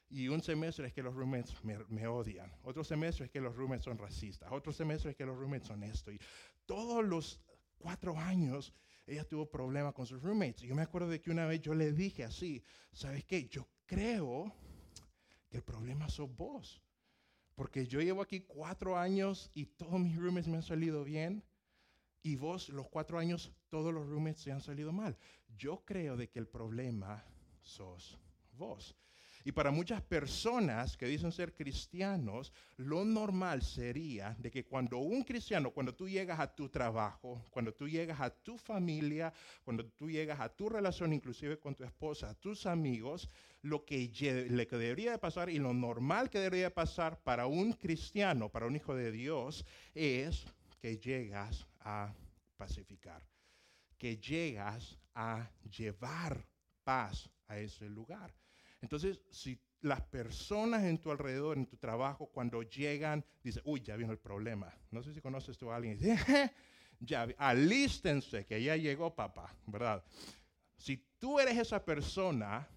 Y 0.09 0.27
un 0.27 0.41
semestre 0.41 0.87
es 0.87 0.93
que 0.93 1.01
los 1.01 1.15
roommates 1.15 1.55
me, 1.63 2.07
odian, 2.07 2.51
otro 2.63 2.83
semestre 2.83 3.25
es 3.25 3.31
que 3.31 3.39
los 3.39 3.55
roommates 3.55 3.85
son 3.85 3.97
racistas, 3.97 4.51
otro 4.51 4.73
semestre 4.73 5.11
es 5.11 5.17
que 5.17 5.25
los 5.25 5.37
roommates 5.37 5.67
son 5.67 5.83
esto. 5.83 6.11
Y 6.11 6.19
todos 6.65 7.03
los 7.05 7.39
cuatro 7.77 8.17
años 8.17 8.73
ella 9.07 9.23
tuvo 9.23 9.49
problemas 9.49 9.93
con 9.93 10.05
sus 10.05 10.21
roommates. 10.21 10.63
Y 10.63 10.67
yo 10.67 10.75
me 10.75 10.81
acuerdo 10.81 11.09
de 11.09 11.21
que 11.21 11.31
una 11.31 11.45
vez 11.45 11.61
yo 11.61 11.73
le 11.73 11.93
dije 11.93 12.25
así, 12.25 12.61
¿sabes 12.91 13.23
qué? 13.23 13.47
Yo 13.47 13.67
creo 13.85 14.53
que 15.49 15.57
el 15.57 15.63
problema 15.63 16.09
sos 16.09 16.33
vos. 16.35 16.81
Porque 17.61 17.85
yo 17.85 18.01
llevo 18.01 18.23
aquí 18.23 18.39
cuatro 18.39 18.97
años 18.97 19.51
y 19.53 19.67
todos 19.67 19.99
mis 19.99 20.17
roommates 20.17 20.47
me 20.47 20.57
han 20.57 20.63
salido 20.63 21.03
bien 21.03 21.43
y 22.23 22.35
vos 22.35 22.69
los 22.69 22.89
cuatro 22.89 23.19
años 23.19 23.53
todos 23.69 23.93
los 23.93 24.07
roommates 24.07 24.41
se 24.41 24.51
han 24.51 24.61
salido 24.61 24.91
mal. 24.91 25.15
Yo 25.59 25.85
creo 25.85 26.17
de 26.17 26.27
que 26.27 26.39
el 26.39 26.47
problema 26.47 27.23
sos 27.61 28.17
vos. 28.53 28.97
Y 29.43 29.51
para 29.51 29.71
muchas 29.71 30.01
personas 30.01 30.97
que 30.97 31.05
dicen 31.05 31.31
ser 31.31 31.53
cristianos, 31.53 32.53
lo 32.77 33.03
normal 33.03 33.61
sería 33.61 34.35
de 34.39 34.51
que 34.51 34.65
cuando 34.65 34.99
un 34.99 35.23
cristiano, 35.23 35.71
cuando 35.71 35.95
tú 35.95 36.07
llegas 36.07 36.39
a 36.39 36.53
tu 36.53 36.69
trabajo, 36.69 37.43
cuando 37.49 37.73
tú 37.73 37.87
llegas 37.87 38.19
a 38.19 38.29
tu 38.29 38.57
familia, 38.57 39.33
cuando 39.63 39.85
tú 39.85 40.09
llegas 40.09 40.39
a 40.39 40.49
tu 40.49 40.69
relación 40.69 41.13
inclusive 41.13 41.59
con 41.59 41.75
tu 41.75 41.83
esposa, 41.83 42.33
tus 42.35 42.65
amigos, 42.65 43.29
lo 43.63 43.85
que, 43.85 44.11
le 44.49 44.65
debería 44.65 45.11
de 45.11 45.17
pasar 45.17 45.49
y 45.49 45.59
lo 45.59 45.73
normal 45.73 46.29
que 46.29 46.39
debería 46.39 46.73
pasar 46.73 47.19
para 47.21 47.47
un 47.47 47.73
cristiano, 47.73 48.49
para 48.49 48.65
un 48.65 48.75
hijo 48.75 48.95
de 48.95 49.11
Dios, 49.11 49.65
es 49.93 50.45
que 50.79 50.97
llegas 50.97 51.67
a 51.79 52.13
pacificar, 52.57 53.21
que 53.97 54.17
llegas 54.17 54.97
a 55.13 55.49
llevar 55.77 56.45
paz 56.83 57.29
a 57.47 57.59
ese 57.59 57.89
lugar. 57.89 58.40
Entonces, 58.81 59.21
si 59.29 59.59
las 59.81 60.01
personas 60.01 60.83
en 60.83 60.99
tu 60.99 61.11
alrededor, 61.11 61.57
en 61.57 61.65
tu 61.65 61.77
trabajo, 61.77 62.27
cuando 62.27 62.61
llegan, 62.63 63.23
dicen, 63.43 63.63
uy, 63.65 63.81
ya 63.81 63.95
vino 63.95 64.11
el 64.11 64.19
problema. 64.19 64.73
No 64.91 65.01
sé 65.03 65.13
si 65.13 65.21
conoces 65.21 65.57
tú 65.57 65.71
a 65.71 65.75
alguien. 65.75 65.97
ya, 66.99 67.27
alístense 67.37 68.45
que 68.45 68.61
ya 68.61 68.75
llegó 68.75 69.15
papá, 69.15 69.55
¿verdad? 69.65 70.03
Si 70.77 70.97
tú 71.19 71.39
eres 71.39 71.57
esa 71.57 71.83
persona, 71.83 72.67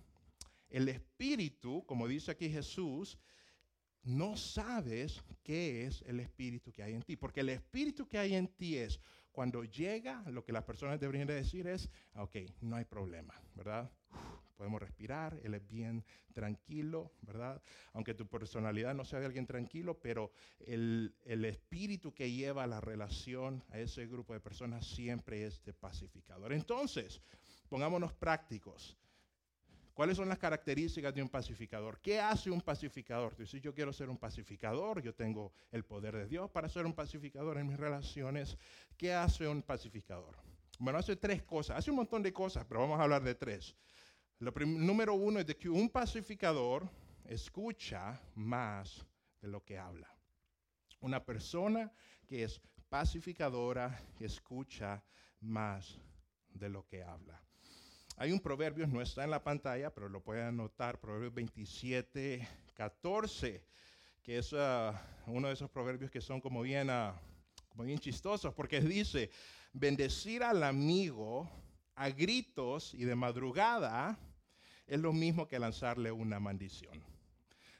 el 0.69 0.89
espíritu, 0.89 1.85
como 1.87 2.09
dice 2.09 2.31
aquí 2.31 2.51
Jesús, 2.51 3.19
no 4.03 4.37
sabes 4.37 5.23
qué 5.43 5.87
es 5.87 6.03
el 6.07 6.21
espíritu 6.21 6.73
que 6.73 6.83
hay 6.83 6.95
en 6.95 7.03
ti. 7.03 7.17
Porque 7.17 7.41
el 7.41 7.49
espíritu 7.49 8.07
que 8.07 8.19
hay 8.19 8.35
en 8.35 8.49
ti 8.49 8.77
es, 8.77 9.01
cuando 9.33 9.65
llega, 9.65 10.23
lo 10.31 10.45
que 10.45 10.53
las 10.53 10.65
personas 10.65 11.01
deberían 11.01 11.27
decir 11.27 11.67
es, 11.67 11.89
ok, 12.15 12.37
no 12.61 12.77
hay 12.77 12.85
problema, 12.85 13.35
¿verdad? 13.55 13.91
Podemos 14.55 14.81
respirar, 14.81 15.39
él 15.43 15.55
es 15.55 15.67
bien 15.69 16.05
tranquilo, 16.33 17.13
¿verdad? 17.23 17.63
Aunque 17.93 18.15
tu 18.15 18.27
personalidad 18.27 18.95
no 18.95 19.05
sea 19.05 19.21
de 19.21 19.27
alguien 19.27 19.47
tranquilo, 19.47 19.99
pero 20.01 20.33
el, 20.61 21.15
el 21.25 21.45
espíritu 21.45 22.13
que 22.15 22.31
lleva 22.31 22.67
la 22.67 22.81
relación 22.81 23.63
a 23.71 23.79
ese 23.79 24.07
grupo 24.07 24.33
de 24.33 24.41
personas 24.41 24.87
siempre 24.87 25.45
es 25.45 25.63
de 25.65 25.73
pacificador. 25.73 26.53
Entonces, 26.53 27.21
pongámonos 27.69 28.13
prácticos. 28.13 28.97
¿Cuáles 29.95 30.17
son 30.17 30.29
las 30.29 30.39
características 30.39 31.15
de 31.15 31.23
un 31.23 31.29
pacificador? 31.29 32.01
¿Qué 32.01 32.19
hace 32.21 32.51
un 32.51 32.61
pacificador? 32.61 33.37
Si 33.47 33.61
yo 33.61 33.73
quiero 33.73 33.93
ser 33.93 34.11
un 34.11 34.19
pacificador, 34.19 35.01
yo 35.01 35.15
tengo 35.15 35.53
el 35.71 35.85
poder 35.85 36.17
de 36.17 36.27
Dios 36.27 36.51
para 36.51 36.69
ser 36.69 36.85
un 36.85 36.95
pacificador 36.95 37.59
en 37.59 37.69
mis 37.69 37.77
relaciones. 37.77 38.59
¿Qué 38.97 39.15
hace 39.15 39.47
un 39.47 39.63
pacificador? 39.63 40.35
Bueno, 40.81 40.99
hace 40.99 41.15
tres 41.15 41.45
cosas, 41.45 41.79
hace 41.79 41.91
un 41.91 41.97
montón 41.99 42.25
de 42.25 42.33
cosas, 42.33 42.65
pero 42.65 42.81
vamos 42.81 42.99
a 42.99 43.05
hablar 43.05 43.23
de 43.23 43.37
tres. 43.37 43.77
Lo 44.39 44.53
número 44.53 45.15
uno 45.15 45.41
es 45.41 45.47
de 45.47 45.57
que 45.57 45.69
un 45.69 45.89
pacificador 45.89 46.89
escucha 47.25 48.21
más 48.35 49.07
de 49.41 49.49
lo 49.49 49.65
que 49.65 49.79
habla. 49.79 50.09
Una 51.01 51.25
persona 51.25 51.93
que 52.27 52.45
es 52.45 52.61
pacificadora 52.89 54.01
escucha 54.21 55.03
más 55.41 55.99
de 56.49 56.69
lo 56.69 56.87
que 56.87 57.03
habla. 57.03 57.41
Hay 58.17 58.31
un 58.33 58.41
proverbio, 58.41 58.87
no 58.87 59.03
está 59.03 59.25
en 59.25 59.31
la 59.31 59.43
pantalla, 59.43 59.93
pero 59.93 60.09
lo 60.09 60.23
pueden 60.23 60.47
anotar, 60.47 61.01
Proverbio 61.01 61.33
27, 61.33 62.47
14, 62.75 63.65
que 64.23 64.39
es 64.39 64.53
ah, 64.53 65.01
uno 65.27 65.49
de 65.49 65.55
esos 65.55 65.69
proverbios 65.69 66.11
que 66.11 66.21
son 66.21 66.41
como 66.41 66.63
bien, 66.63 66.91
uh, 66.91 67.13
como 67.69 67.85
bien 67.85 67.99
chistosos, 67.99 68.55
porque 68.55 68.81
dice, 68.81 69.31
bendecir 69.73 70.45
al 70.45 70.63
amigo 70.63 71.51
a 71.97 72.11
gritos 72.11 72.95
y 72.95 73.05
de 73.05 73.15
madrugada 73.15 74.19
es 74.87 75.01
lo 75.01 75.13
mismo 75.13 75.49
que 75.49 75.59
lanzarle 75.59 76.13
una 76.13 76.41
maldición. 76.41 77.03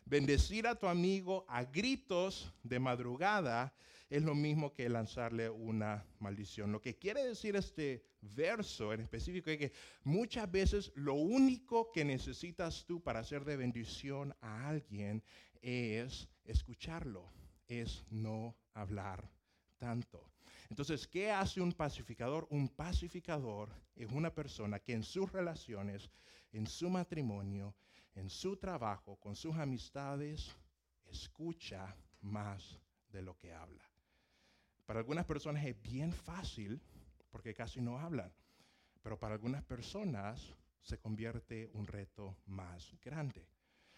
Bendecir 0.07 0.67
a 0.67 0.75
tu 0.75 0.87
amigo 0.87 1.47
a 1.49 1.65
gritos 1.65 2.53
de 2.63 2.79
madrugada 2.79 3.75
es 4.11 4.23
lo 4.23 4.35
mismo 4.35 4.73
que 4.73 4.89
lanzarle 4.89 5.49
una 5.49 6.07
maldición. 6.19 6.73
Lo 6.73 6.81
que 6.81 6.97
quiere 6.99 7.25
decir 7.25 7.57
este 7.57 8.05
verso 8.21 8.93
en 8.93 9.01
específico 9.01 9.51
es 9.51 9.59
que 9.59 9.73
muchas 10.05 10.51
veces 10.51 10.93
lo 10.95 11.15
único 11.15 11.91
que 11.91 12.05
necesitas 12.05 12.85
tú 12.87 13.03
para 13.03 13.21
hacer 13.21 13.45
de 13.45 13.57
bendición 13.57 14.35
a 14.41 14.69
alguien 14.69 15.23
es 15.63 16.29
escucharlo, 16.45 17.33
es 17.67 18.05
no 18.11 18.55
hablar 18.75 19.29
tanto. 19.79 20.34
Entonces, 20.71 21.07
¿qué 21.07 21.31
hace 21.31 21.61
un 21.61 21.73
pacificador? 21.73 22.47
Un 22.51 22.69
pacificador 22.69 23.71
es 23.95 24.11
una 24.11 24.33
persona 24.33 24.79
que 24.79 24.93
en 24.93 25.03
sus 25.03 25.31
relaciones, 25.31 26.11
en 26.53 26.67
su 26.67 26.89
matrimonio, 26.89 27.75
en 28.15 28.31
su 28.31 28.57
trabajo, 28.57 29.17
con 29.17 29.37
sus 29.37 29.55
amistades, 29.57 30.51
escucha 31.07 31.95
más 32.23 32.79
de 33.11 33.23
lo 33.23 33.37
que 33.39 33.53
habla. 33.53 33.85
Para 34.87 35.01
algunas 35.01 35.25
personas 35.25 35.65
es 35.65 35.81
bien 35.83 36.13
fácil 36.13 36.81
porque 37.31 37.55
casi 37.55 37.81
no 37.81 37.99
hablan, 37.99 38.33
pero 39.03 39.19
para 39.19 39.35
algunas 39.35 39.63
personas 39.65 40.55
se 40.81 40.99
convierte 40.99 41.71
un 41.73 41.87
reto 41.87 42.37
más 42.47 42.95
grande. 43.03 43.49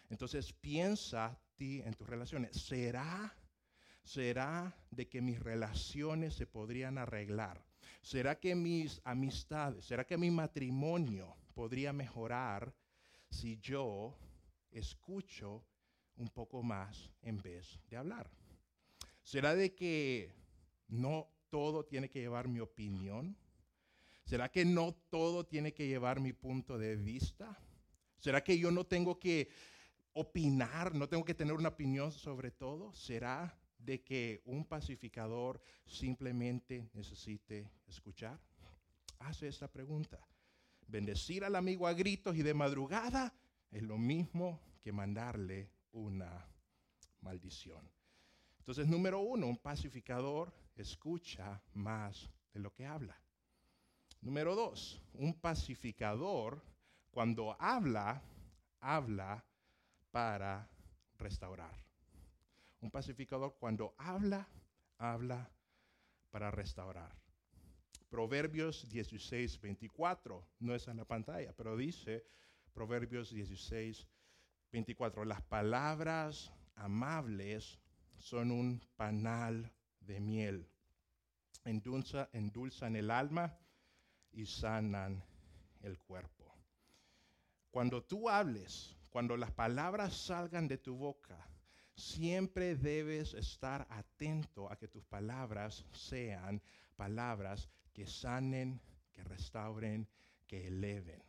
Entonces 0.09 0.53
piensa 0.53 1.37
ti 1.55 1.81
en 1.81 1.93
tus 1.93 2.07
relaciones. 2.07 2.55
¿Será, 2.55 3.35
será 4.07 4.73
de 4.89 5.09
que 5.09 5.21
mis 5.21 5.39
relaciones 5.39 6.33
se 6.33 6.47
podrían 6.47 6.97
arreglar? 6.97 7.63
¿Será 8.01 8.39
que 8.39 8.55
mis 8.55 9.01
amistades, 9.03 9.85
será 9.85 10.05
que 10.05 10.17
mi 10.17 10.31
matrimonio 10.31 11.35
podría 11.53 11.91
mejorar 11.91 12.73
si 13.29 13.57
yo 13.57 14.17
escucho 14.71 15.65
un 16.15 16.29
poco 16.29 16.63
más 16.63 17.11
en 17.21 17.41
vez 17.41 17.79
de 17.89 17.97
hablar? 17.97 18.31
¿Será 19.23 19.55
de 19.55 19.75
que 19.75 20.31
no 20.87 21.27
todo 21.49 21.83
tiene 21.83 22.09
que 22.09 22.21
llevar 22.21 22.47
mi 22.47 22.61
opinión? 22.61 23.35
¿Será 24.23 24.49
que 24.49 24.63
no 24.63 24.93
todo 25.09 25.45
tiene 25.45 25.73
que 25.73 25.87
llevar 25.87 26.21
mi 26.21 26.31
punto 26.31 26.77
de 26.77 26.95
vista? 26.95 27.59
¿Será 28.19 28.41
que 28.41 28.57
yo 28.57 28.71
no 28.71 28.85
tengo 28.85 29.19
que 29.19 29.49
opinar, 30.13 30.95
no 30.95 31.09
tengo 31.09 31.25
que 31.25 31.33
tener 31.33 31.53
una 31.53 31.69
opinión 31.69 32.13
sobre 32.13 32.51
todo? 32.51 32.93
¿Será 32.93 33.57
de 33.77 34.03
que 34.03 34.41
un 34.45 34.65
pacificador 34.65 35.61
simplemente 35.85 36.89
necesite 36.93 37.69
escuchar? 37.87 38.39
Hace 39.19 39.47
esta 39.47 39.67
pregunta. 39.67 40.19
Bendecir 40.87 41.43
al 41.43 41.55
amigo 41.55 41.87
a 41.87 41.93
gritos 41.93 42.35
y 42.35 42.43
de 42.43 42.53
madrugada 42.53 43.33
es 43.71 43.83
lo 43.83 43.97
mismo 43.97 44.59
que 44.81 44.91
mandarle 44.91 45.69
una 45.91 46.47
maldición. 47.21 47.89
Entonces, 48.59 48.87
número 48.87 49.19
uno, 49.19 49.47
un 49.47 49.57
pacificador 49.57 50.53
escucha 50.75 51.61
más 51.73 52.29
de 52.53 52.59
lo 52.59 52.73
que 52.73 52.85
habla. 52.85 53.19
Número 54.21 54.55
dos, 54.55 55.01
un 55.13 55.33
pacificador 55.33 56.61
cuando 57.11 57.55
habla, 57.59 58.21
habla 58.79 59.43
para 60.11 60.69
restaurar. 61.17 61.86
Un 62.81 62.91
pacificador 62.91 63.55
cuando 63.59 63.95
habla, 63.97 64.47
habla 64.97 65.49
para 66.29 66.51
restaurar. 66.51 67.15
Proverbios 68.09 68.87
16, 68.89 69.59
24, 69.59 70.47
no 70.59 70.73
es 70.73 70.87
en 70.87 70.97
la 70.97 71.05
pantalla, 71.05 71.53
pero 71.53 71.75
dice 71.75 72.25
Proverbios 72.73 73.31
16, 73.31 74.07
24, 74.71 75.25
las 75.25 75.41
palabras 75.41 76.53
amables 76.75 77.79
son 78.17 78.51
un 78.51 78.81
panal 78.95 79.73
de 79.99 80.19
miel. 80.19 80.69
Endulza, 81.65 82.29
endulzan 82.31 82.95
el 82.95 83.11
alma 83.11 83.57
y 84.31 84.45
sanan 84.45 85.23
el 85.81 85.99
cuerpo. 85.99 86.55
Cuando 87.71 88.03
tú 88.03 88.29
hables, 88.29 88.95
cuando 89.09 89.35
las 89.35 89.51
palabras 89.51 90.15
salgan 90.15 90.67
de 90.67 90.77
tu 90.77 90.95
boca, 90.95 91.45
siempre 91.97 92.75
debes 92.75 93.33
estar 93.33 93.87
atento 93.89 94.71
a 94.71 94.77
que 94.77 94.87
tus 94.87 95.03
palabras 95.05 95.85
sean 95.91 96.61
palabras 96.95 97.69
que 97.93 98.05
sanen, 98.05 98.79
que 99.11 99.23
restauren, 99.23 100.07
que 100.45 100.67
eleven. 100.67 101.21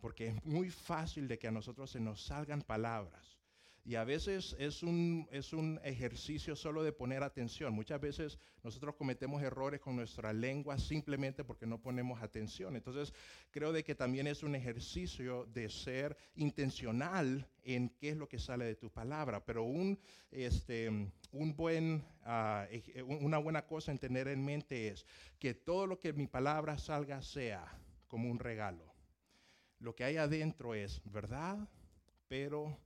Porque 0.00 0.28
es 0.28 0.44
muy 0.44 0.70
fácil 0.70 1.28
de 1.28 1.38
que 1.38 1.48
a 1.48 1.52
nosotros 1.52 1.90
se 1.90 2.00
nos 2.00 2.24
salgan 2.24 2.62
palabras 2.62 3.39
y 3.84 3.94
a 3.94 4.04
veces 4.04 4.54
es 4.58 4.82
un, 4.82 5.26
es 5.32 5.52
un 5.52 5.80
ejercicio 5.82 6.54
solo 6.54 6.82
de 6.82 6.92
poner 6.92 7.22
atención. 7.22 7.72
Muchas 7.72 8.00
veces 8.00 8.38
nosotros 8.62 8.94
cometemos 8.94 9.42
errores 9.42 9.80
con 9.80 9.96
nuestra 9.96 10.32
lengua 10.32 10.78
simplemente 10.78 11.44
porque 11.44 11.66
no 11.66 11.80
ponemos 11.80 12.22
atención. 12.22 12.76
Entonces 12.76 13.14
creo 13.50 13.72
de 13.72 13.82
que 13.82 13.94
también 13.94 14.26
es 14.26 14.42
un 14.42 14.54
ejercicio 14.54 15.46
de 15.46 15.70
ser 15.70 16.16
intencional 16.34 17.48
en 17.62 17.88
qué 17.98 18.10
es 18.10 18.16
lo 18.16 18.28
que 18.28 18.38
sale 18.38 18.66
de 18.66 18.76
tu 18.76 18.90
palabra. 18.90 19.44
Pero 19.44 19.64
un, 19.64 19.98
este, 20.30 20.88
un 21.32 21.56
buen, 21.56 22.04
ah, 22.24 22.66
una 23.06 23.38
buena 23.38 23.66
cosa 23.66 23.92
en 23.92 23.98
tener 23.98 24.28
en 24.28 24.44
mente 24.44 24.88
es 24.88 25.06
que 25.38 25.54
todo 25.54 25.86
lo 25.86 25.98
que 25.98 26.12
mi 26.12 26.26
palabra 26.26 26.76
salga 26.76 27.22
sea 27.22 27.64
como 28.08 28.30
un 28.30 28.38
regalo. 28.38 28.84
Lo 29.78 29.94
que 29.94 30.04
hay 30.04 30.18
adentro 30.18 30.74
es 30.74 31.00
verdad, 31.06 31.66
pero 32.28 32.76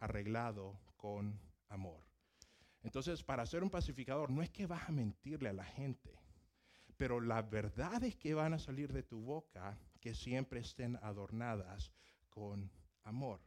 arreglado 0.00 0.80
con 0.96 1.40
amor. 1.68 2.04
Entonces, 2.82 3.22
para 3.22 3.46
ser 3.46 3.62
un 3.62 3.70
pacificador, 3.70 4.30
no 4.30 4.42
es 4.42 4.50
que 4.50 4.66
vas 4.66 4.88
a 4.88 4.92
mentirle 4.92 5.50
a 5.50 5.54
la 5.54 5.64
gente, 5.64 6.18
pero 6.96 7.20
las 7.20 7.48
verdades 7.48 8.16
que 8.16 8.34
van 8.34 8.54
a 8.54 8.58
salir 8.58 8.92
de 8.92 9.02
tu 9.02 9.20
boca, 9.20 9.78
que 10.00 10.14
siempre 10.14 10.60
estén 10.60 10.96
adornadas 11.02 11.92
con 12.30 12.70
amor. 13.04 13.40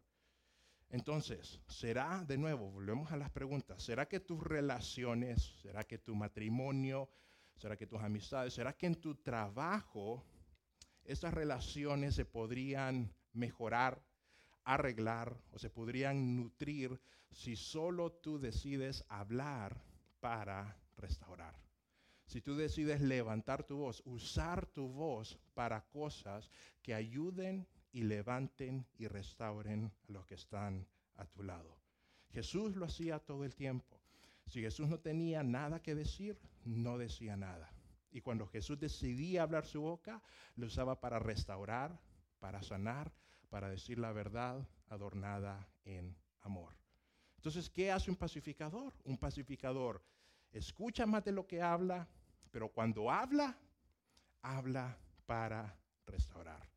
Entonces, 0.89 1.59
¿será, 1.67 2.23
de 2.23 2.37
nuevo, 2.37 2.69
volvemos 2.69 3.11
a 3.11 3.17
las 3.17 3.31
preguntas, 3.31 3.81
¿será 3.81 4.07
que 4.07 4.19
tus 4.19 4.43
relaciones, 4.43 5.59
será 5.61 5.83
que 5.83 5.97
tu 5.97 6.13
matrimonio, 6.13 7.09
será 7.55 7.75
que 7.75 7.87
tus 7.87 8.01
amistades, 8.01 8.53
será 8.53 8.73
que 8.73 8.85
en 8.85 8.95
tu 8.95 9.15
trabajo 9.15 10.23
esas 11.03 11.33
relaciones 11.33 12.13
se 12.13 12.25
podrían 12.25 13.11
mejorar 13.31 14.03
arreglar 14.63 15.37
o 15.51 15.59
se 15.59 15.69
podrían 15.69 16.35
nutrir 16.35 16.99
si 17.31 17.55
solo 17.55 18.11
tú 18.11 18.39
decides 18.39 19.03
hablar 19.09 19.81
para 20.19 20.77
restaurar. 20.97 21.55
Si 22.25 22.41
tú 22.41 22.55
decides 22.55 23.01
levantar 23.01 23.63
tu 23.63 23.77
voz, 23.77 24.01
usar 24.05 24.65
tu 24.65 24.87
voz 24.87 25.37
para 25.53 25.81
cosas 25.89 26.49
que 26.81 26.93
ayuden 26.93 27.67
y 27.91 28.03
levanten 28.03 28.87
y 28.97 29.07
restauren 29.07 29.91
a 30.07 30.11
los 30.11 30.25
que 30.25 30.35
están 30.35 30.87
a 31.15 31.25
tu 31.25 31.43
lado. 31.43 31.77
Jesús 32.31 32.75
lo 32.75 32.85
hacía 32.85 33.19
todo 33.19 33.45
el 33.45 33.53
tiempo. 33.53 33.99
Si 34.47 34.61
Jesús 34.61 34.87
no 34.87 34.99
tenía 34.99 35.43
nada 35.43 35.81
que 35.81 35.95
decir, 35.95 36.39
no 36.65 36.97
decía 36.97 37.37
nada. 37.37 37.71
Y 38.11 38.21
cuando 38.21 38.47
Jesús 38.47 38.79
decidía 38.79 39.43
hablar 39.43 39.65
su 39.65 39.81
boca, 39.81 40.21
lo 40.55 40.67
usaba 40.67 40.99
para 40.99 41.19
restaurar, 41.19 41.99
para 42.39 42.61
sanar, 42.61 43.11
para 43.53 43.69
decir 43.69 43.99
la 43.99 44.11
verdad 44.11 44.67
adornada 44.89 45.69
en 45.85 46.17
amor. 46.41 46.75
Entonces, 47.35 47.69
¿qué 47.69 47.91
hace 47.91 48.09
un 48.09 48.17
pacificador? 48.17 48.95
Un 49.03 49.15
pacificador 49.15 50.03
escucha 50.51 51.05
más 51.05 51.23
de 51.23 51.33
lo 51.33 51.45
que 51.45 51.61
habla, 51.61 52.09
pero 52.49 52.69
cuando 52.69 53.11
habla, 53.11 53.55
habla 54.41 54.97
para 55.27 55.77
restaurar. 56.07 56.67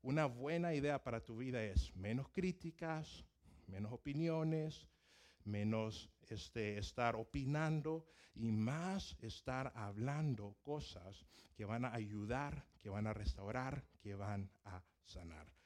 Una 0.00 0.24
buena 0.24 0.72
idea 0.72 1.04
para 1.04 1.22
tu 1.22 1.36
vida 1.36 1.62
es 1.62 1.94
menos 1.94 2.30
críticas, 2.30 3.22
menos 3.66 3.92
opiniones, 3.92 4.88
menos 5.44 6.08
este, 6.30 6.78
estar 6.78 7.16
opinando 7.16 8.06
y 8.34 8.50
más 8.50 9.14
estar 9.20 9.74
hablando 9.76 10.56
cosas 10.62 11.26
que 11.54 11.66
van 11.66 11.84
a 11.84 11.92
ayudar, 11.92 12.64
que 12.78 12.88
van 12.88 13.06
a 13.06 13.12
restaurar, 13.12 13.84
que 14.00 14.14
van 14.14 14.50
a 14.64 14.82
sanar. 15.04 15.63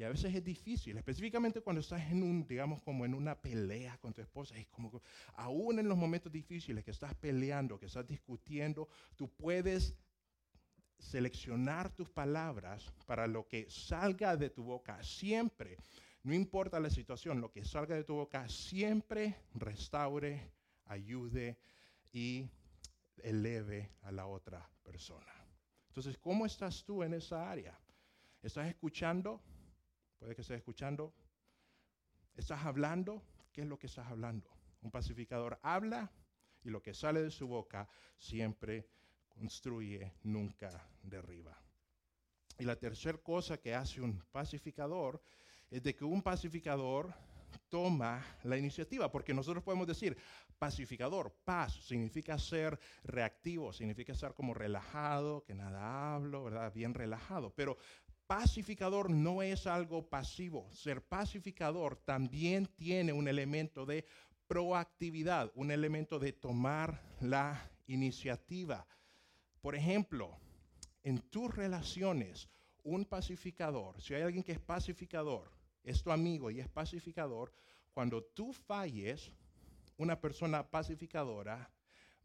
Y 0.00 0.02
a 0.02 0.08
veces 0.08 0.34
es 0.34 0.42
difícil, 0.42 0.96
específicamente 0.96 1.60
cuando 1.60 1.80
estás 1.80 2.10
en 2.10 2.22
un, 2.22 2.46
digamos, 2.46 2.80
como 2.80 3.04
en 3.04 3.12
una 3.12 3.38
pelea 3.38 3.98
con 3.98 4.14
tu 4.14 4.22
esposa. 4.22 4.56
Es 4.56 4.66
como, 4.68 5.02
aún 5.34 5.78
en 5.78 5.86
los 5.90 5.98
momentos 5.98 6.32
difíciles 6.32 6.82
que 6.82 6.90
estás 6.90 7.14
peleando, 7.16 7.78
que 7.78 7.84
estás 7.84 8.08
discutiendo, 8.08 8.88
tú 9.14 9.28
puedes 9.28 9.94
seleccionar 10.98 11.94
tus 11.94 12.08
palabras 12.08 12.90
para 13.04 13.26
lo 13.26 13.46
que 13.46 13.68
salga 13.68 14.38
de 14.38 14.48
tu 14.48 14.64
boca 14.64 15.02
siempre. 15.02 15.76
No 16.22 16.32
importa 16.32 16.80
la 16.80 16.88
situación, 16.88 17.42
lo 17.42 17.52
que 17.52 17.66
salga 17.66 17.94
de 17.94 18.04
tu 18.04 18.14
boca 18.14 18.48
siempre 18.48 19.36
restaure, 19.52 20.50
ayude 20.86 21.58
y 22.10 22.48
eleve 23.18 23.90
a 24.00 24.10
la 24.12 24.26
otra 24.26 24.66
persona. 24.82 25.30
Entonces, 25.88 26.16
¿cómo 26.16 26.46
estás 26.46 26.84
tú 26.86 27.02
en 27.02 27.12
esa 27.12 27.50
área? 27.50 27.78
¿Estás 28.40 28.66
escuchando? 28.66 29.42
Puede 30.20 30.34
que 30.34 30.42
estés 30.42 30.58
escuchando. 30.58 31.14
¿Estás 32.36 32.66
hablando? 32.66 33.22
¿Qué 33.50 33.62
es 33.62 33.66
lo 33.66 33.78
que 33.78 33.86
estás 33.86 34.06
hablando? 34.06 34.50
Un 34.82 34.90
pacificador 34.90 35.58
habla 35.62 36.12
y 36.62 36.68
lo 36.68 36.82
que 36.82 36.92
sale 36.92 37.22
de 37.22 37.30
su 37.30 37.48
boca 37.48 37.88
siempre 38.18 38.86
construye, 39.30 40.12
nunca 40.24 40.86
derriba. 41.02 41.56
Y 42.58 42.64
la 42.64 42.76
tercera 42.76 43.16
cosa 43.16 43.56
que 43.56 43.74
hace 43.74 44.02
un 44.02 44.22
pacificador 44.30 45.22
es 45.70 45.82
de 45.82 45.94
que 45.94 46.04
un 46.04 46.20
pacificador 46.20 47.14
toma 47.70 48.22
la 48.42 48.58
iniciativa, 48.58 49.10
porque 49.10 49.32
nosotros 49.32 49.64
podemos 49.64 49.86
decir, 49.86 50.18
pacificador, 50.58 51.32
paz, 51.44 51.72
significa 51.86 52.38
ser 52.38 52.78
reactivo, 53.04 53.72
significa 53.72 54.12
estar 54.12 54.34
como 54.34 54.52
relajado, 54.52 55.42
que 55.44 55.54
nada 55.54 56.14
hablo, 56.14 56.44
¿verdad? 56.44 56.70
Bien 56.74 56.92
relajado, 56.92 57.54
pero 57.54 57.78
pacificador 58.30 59.10
no 59.10 59.42
es 59.42 59.66
algo 59.66 60.08
pasivo. 60.08 60.70
Ser 60.72 61.02
pacificador 61.02 61.96
también 61.96 62.66
tiene 62.76 63.12
un 63.12 63.26
elemento 63.26 63.84
de 63.84 64.06
proactividad, 64.46 65.50
un 65.56 65.72
elemento 65.72 66.20
de 66.20 66.32
tomar 66.32 67.02
la 67.18 67.68
iniciativa. 67.88 68.86
Por 69.60 69.74
ejemplo, 69.74 70.38
en 71.02 71.18
tus 71.18 71.52
relaciones, 71.52 72.48
un 72.84 73.04
pacificador, 73.04 74.00
si 74.00 74.14
hay 74.14 74.22
alguien 74.22 74.44
que 74.44 74.52
es 74.52 74.60
pacificador, 74.60 75.50
es 75.82 76.00
tu 76.00 76.12
amigo 76.12 76.52
y 76.52 76.60
es 76.60 76.68
pacificador, 76.68 77.52
cuando 77.92 78.22
tú 78.22 78.52
falles, 78.52 79.32
una 79.96 80.20
persona 80.20 80.70
pacificadora 80.70 81.68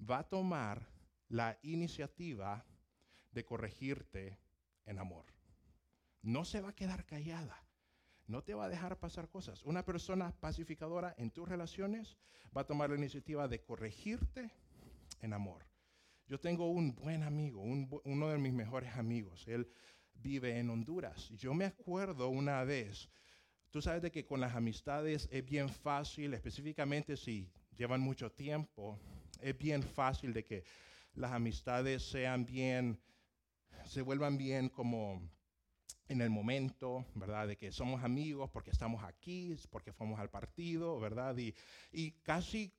va 0.08 0.20
a 0.20 0.30
tomar 0.30 0.88
la 1.30 1.58
iniciativa 1.64 2.64
de 3.32 3.44
corregirte 3.44 4.38
en 4.86 5.00
amor 5.00 5.35
no 6.26 6.44
se 6.44 6.60
va 6.60 6.70
a 6.70 6.76
quedar 6.76 7.06
callada. 7.06 7.56
No 8.28 8.44
te 8.44 8.56
va 8.56 8.66
a 8.66 8.70
dejar 8.70 9.00
pasar 9.00 9.30
cosas. 9.30 9.64
Una 9.64 9.86
persona 9.86 10.32
pacificadora 10.40 11.14
en 11.18 11.30
tus 11.30 11.48
relaciones 11.48 12.18
va 12.56 12.62
a 12.62 12.66
tomar 12.68 12.90
la 12.90 12.98
iniciativa 12.98 13.48
de 13.48 13.62
corregirte 13.62 14.52
en 15.22 15.34
amor. 15.34 15.68
Yo 16.28 16.40
tengo 16.40 16.68
un 16.68 16.96
buen 16.96 17.22
amigo, 17.22 17.62
uno 17.62 18.30
de 18.30 18.38
mis 18.40 18.54
mejores 18.54 18.96
amigos. 18.96 19.48
Él 19.48 19.70
vive 20.16 20.58
en 20.58 20.72
Honduras. 20.72 21.30
Yo 21.38 21.54
me 21.54 21.66
acuerdo 21.66 22.30
una 22.30 22.64
vez, 22.64 23.08
tú 23.70 23.80
sabes 23.80 24.02
de 24.02 24.12
que 24.12 24.26
con 24.26 24.42
las 24.42 24.56
amistades 24.56 25.30
es 25.32 25.46
bien 25.46 25.70
fácil, 25.70 26.34
específicamente 26.34 27.16
si 27.16 27.52
llevan 27.78 28.02
mucho 28.02 28.32
tiempo, 28.32 29.00
es 29.40 29.56
bien 29.56 29.84
fácil 29.84 30.34
de 30.34 30.44
que 30.44 30.64
las 31.14 31.32
amistades 31.32 32.02
sean 32.02 32.48
bien, 32.48 33.00
se 33.86 34.02
vuelvan 34.02 34.38
bien 34.38 34.70
como 34.70 35.35
en 36.08 36.22
el 36.22 36.30
momento, 36.30 37.06
¿verdad? 37.16 37.48
De 37.48 37.58
que 37.58 37.72
somos 37.72 38.04
amigos 38.04 38.50
porque 38.52 38.72
estamos 38.72 39.04
aquí, 39.04 39.56
porque 39.70 39.92
fuimos 39.92 40.20
al 40.20 40.30
partido, 40.30 41.00
¿verdad? 41.00 41.38
Y, 41.38 41.54
y 41.92 42.12
casi 42.24 42.74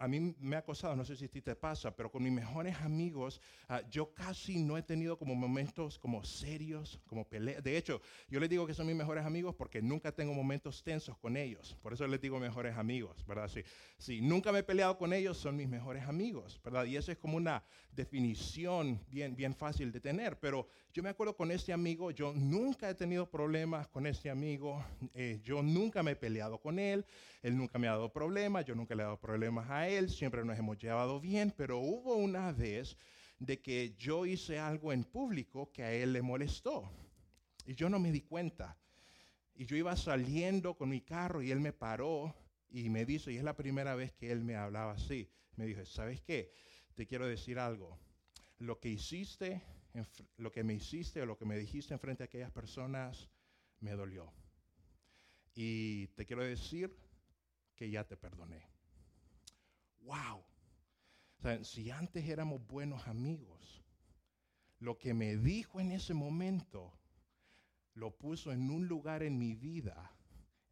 a 0.00 0.08
mí 0.08 0.34
me 0.40 0.56
ha 0.56 0.64
costado, 0.64 0.96
no 0.96 1.04
sé 1.04 1.14
si 1.14 1.26
a 1.26 1.28
ti 1.28 1.42
te 1.42 1.54
pasa, 1.54 1.94
pero 1.94 2.10
con 2.10 2.22
mis 2.22 2.32
mejores 2.32 2.74
amigos, 2.80 3.38
ah, 3.68 3.82
yo 3.90 4.14
casi 4.14 4.56
no 4.56 4.78
he 4.78 4.82
tenido 4.82 5.18
como 5.18 5.34
momentos 5.34 5.98
como 5.98 6.24
serios, 6.24 6.98
como 7.06 7.28
peleas. 7.28 7.62
De 7.62 7.76
hecho, 7.76 8.00
yo 8.30 8.40
les 8.40 8.48
digo 8.48 8.66
que 8.66 8.72
son 8.72 8.86
mis 8.86 8.96
mejores 8.96 9.26
amigos 9.26 9.54
porque 9.54 9.82
nunca 9.82 10.10
tengo 10.10 10.32
momentos 10.32 10.82
tensos 10.82 11.18
con 11.18 11.36
ellos. 11.36 11.76
Por 11.82 11.92
eso 11.92 12.06
les 12.06 12.18
digo 12.18 12.40
mejores 12.40 12.78
amigos, 12.78 13.26
¿verdad? 13.26 13.48
Si, 13.48 13.62
si 13.98 14.22
nunca 14.22 14.52
me 14.52 14.60
he 14.60 14.62
peleado 14.62 14.96
con 14.96 15.12
ellos, 15.12 15.36
son 15.36 15.54
mis 15.54 15.68
mejores 15.68 16.04
amigos, 16.04 16.58
¿verdad? 16.64 16.86
Y 16.86 16.96
eso 16.96 17.12
es 17.12 17.18
como 17.18 17.36
una 17.36 17.62
definición 17.92 19.04
bien, 19.10 19.36
bien 19.36 19.54
fácil 19.54 19.92
de 19.92 20.00
tener. 20.00 20.40
Pero 20.40 20.66
yo 20.92 21.02
me 21.02 21.10
acuerdo 21.10 21.36
con 21.36 21.52
este 21.52 21.72
amigo, 21.72 22.10
yo 22.10 22.32
nunca 22.32 22.90
he 22.90 22.94
tenido 22.94 23.30
problemas 23.30 23.86
con 23.88 24.06
este 24.06 24.28
amigo, 24.28 24.84
eh, 25.14 25.40
yo 25.42 25.62
nunca 25.62 26.02
me 26.02 26.12
he 26.12 26.16
peleado 26.16 26.58
con 26.58 26.78
él, 26.78 27.04
él 27.42 27.56
nunca 27.56 27.78
me 27.78 27.86
ha 27.86 27.92
dado 27.92 28.12
problemas, 28.12 28.64
yo 28.64 28.74
nunca 28.74 28.94
le 28.94 29.02
he 29.02 29.04
dado 29.04 29.20
problemas 29.20 29.70
a 29.70 29.88
él 29.88 30.10
siempre 30.10 30.44
nos 30.44 30.58
hemos 30.58 30.78
llevado 30.78 31.20
bien, 31.20 31.54
pero 31.56 31.78
hubo 31.78 32.16
una 32.16 32.50
vez 32.52 32.96
de 33.38 33.60
que 33.60 33.94
yo 33.96 34.26
hice 34.26 34.58
algo 34.58 34.92
en 34.92 35.04
público 35.04 35.70
que 35.72 35.82
a 35.84 35.92
él 35.92 36.12
le 36.12 36.22
molestó. 36.22 36.90
Y 37.64 37.74
yo 37.74 37.88
no 37.88 37.98
me 37.98 38.10
di 38.10 38.22
cuenta. 38.22 38.76
Y 39.54 39.66
yo 39.66 39.76
iba 39.76 39.96
saliendo 39.96 40.76
con 40.76 40.88
mi 40.88 41.02
carro 41.02 41.40
y 41.40 41.50
él 41.50 41.60
me 41.60 41.72
paró 41.72 42.34
y 42.68 42.88
me 42.88 43.04
dice, 43.04 43.32
y 43.32 43.36
es 43.36 43.44
la 43.44 43.56
primera 43.56 43.94
vez 43.94 44.12
que 44.12 44.32
él 44.32 44.42
me 44.42 44.56
hablaba 44.56 44.92
así, 44.92 45.30
me 45.56 45.66
dijo, 45.66 45.84
¿sabes 45.84 46.20
qué? 46.20 46.52
Te 46.94 47.06
quiero 47.06 47.26
decir 47.26 47.58
algo. 47.58 47.98
Lo 48.58 48.78
que 48.78 48.88
hiciste, 48.90 49.62
lo 50.36 50.52
que 50.52 50.64
me 50.64 50.74
hiciste 50.74 51.22
o 51.22 51.26
lo 51.26 51.36
que 51.36 51.44
me 51.44 51.56
dijiste 51.56 51.94
en 51.94 52.00
frente 52.00 52.22
a 52.22 52.26
aquellas 52.26 52.52
personas, 52.52 53.30
me 53.80 53.92
dolió. 53.92 54.32
Y 55.54 56.08
te 56.08 56.26
quiero 56.26 56.44
decir 56.44 56.96
que 57.74 57.90
ya 57.90 58.04
te 58.04 58.16
perdoné 58.16 58.70
wow. 60.02 60.44
si 61.62 61.90
antes 61.90 62.28
éramos 62.28 62.66
buenos 62.66 63.06
amigos, 63.06 63.82
lo 64.78 64.98
que 64.98 65.14
me 65.14 65.36
dijo 65.36 65.80
en 65.80 65.92
ese 65.92 66.12
momento 66.14 66.92
lo 67.94 68.16
puso 68.16 68.52
en 68.52 68.70
un 68.70 68.86
lugar 68.86 69.22
en 69.22 69.38
mi 69.38 69.54
vida 69.54 70.14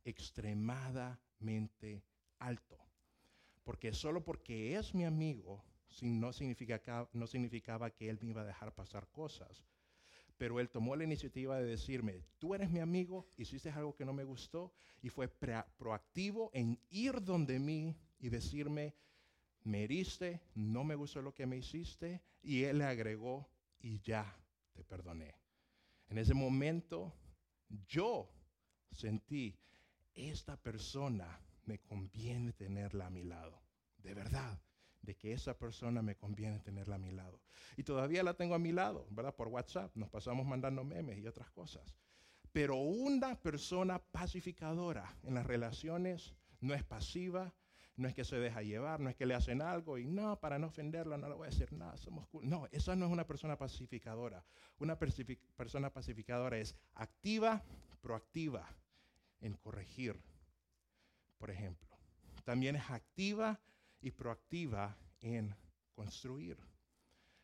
extremadamente 0.05 2.05
alto. 2.39 2.79
Porque 3.65 3.93
solo 3.93 4.25
porque 4.25 4.77
es 4.77 4.95
mi 4.95 5.05
amigo, 5.05 5.63
no, 6.03 6.33
significaba 6.33 7.91
que 7.91 8.09
él 8.09 8.19
me 8.21 8.29
iba 8.29 8.43
a 8.43 8.47
dejar 8.47 8.75
pasar 8.75 9.09
cosas. 9.11 9.65
Pero 10.37 10.61
él 10.61 10.71
tomó 10.71 10.95
la 10.95 11.05
iniciativa 11.05 11.59
de 11.59 11.67
decirme, 11.67 12.23
tú 12.39 12.55
eres 12.55 12.71
mi 12.71 12.79
amigo, 12.79 13.27
hiciste 13.37 13.71
algo 13.71 13.97
que 13.97 14.05
no 14.05 14.13
me 14.13 14.25
gustó, 14.25 14.73
y 15.03 15.09
fue 15.09 15.29
proactivo 15.29 16.51
en 16.55 16.79
ir 16.91 17.23
donde 17.23 17.59
mí 17.59 17.97
y 18.21 18.29
decirme, 18.29 18.95
me 19.65 19.85
heriste, 19.85 20.41
no 20.55 20.85
me 20.85 20.95
gustó 20.95 21.23
lo 21.23 21.35
que 21.35 21.47
me 21.47 21.57
hiciste, 21.57 22.23
y 22.43 22.63
él 22.65 22.79
le 22.79 22.85
agregó, 22.85 23.51
y 23.81 24.01
ya 24.01 24.37
te 24.73 24.85
perdoné. 24.85 25.35
En 26.09 26.19
ese 26.19 26.35
momento 26.35 27.15
yo 27.89 28.31
sentí, 28.93 29.59
esta 30.15 30.57
persona 30.57 31.41
me 31.65 31.81
conviene 31.81 32.53
tenerla 32.53 33.07
a 33.07 33.11
mi 33.11 33.25
lado, 33.25 33.61
de 33.99 34.15
verdad, 34.15 34.59
de 35.03 35.17
que 35.17 35.33
esa 35.33 35.57
persona 35.57 36.03
me 36.03 36.17
conviene 36.17 36.59
tenerla 36.61 36.97
a 36.97 36.99
mi 36.99 37.11
lado. 37.11 37.41
Y 37.77 37.83
todavía 37.83 38.23
la 38.23 38.35
tengo 38.35 38.55
a 38.55 38.59
mi 38.59 38.73
lado, 38.73 39.07
¿verdad? 39.11 39.35
Por 39.35 39.49
WhatsApp, 39.49 39.95
nos 39.97 40.11
pasamos 40.11 40.47
mandando 40.47 40.85
memes 40.85 41.19
y 41.19 41.27
otras 41.27 41.51
cosas. 41.51 41.97
Pero 42.53 42.77
una 42.77 43.35
persona 43.37 43.99
pacificadora 43.99 45.17
en 45.23 45.35
las 45.35 45.47
relaciones 45.47 46.35
no 46.61 46.75
es 46.75 46.83
pasiva, 46.83 47.55
no 47.97 48.09
es 48.09 48.15
que 48.15 48.25
se 48.25 48.39
deja 48.39 48.63
llevar, 48.63 49.01
no 49.01 49.11
es 49.11 49.17
que 49.17 49.27
le 49.27 49.35
hacen 49.35 49.61
algo 49.61 49.99
y 49.99 50.07
no, 50.07 50.39
para 50.39 50.59
no 50.59 50.69
ofenderla 50.69 51.19
no 51.19 51.29
le 51.29 51.35
voy 51.35 51.49
a 51.49 51.51
decir 51.51 51.73
nada, 51.73 51.97
somos 51.97 52.29
No, 52.43 52.69
esa 52.71 52.95
no 52.95 53.07
es 53.07 53.13
una 53.13 53.27
persona 53.27 53.59
pacificadora. 53.59 54.45
Una 54.79 54.97
persona 54.97 55.91
pacificadora 55.91 56.59
es 56.59 56.77
activa, 56.95 57.63
proactiva 58.01 58.69
en 59.41 59.55
corregir, 59.55 60.21
por 61.39 61.51
ejemplo. 61.51 61.89
También 62.45 62.77
es 62.77 62.89
activa 62.89 63.61
y 64.01 64.11
proactiva 64.11 64.97
en 65.21 65.55
construir. 65.95 66.57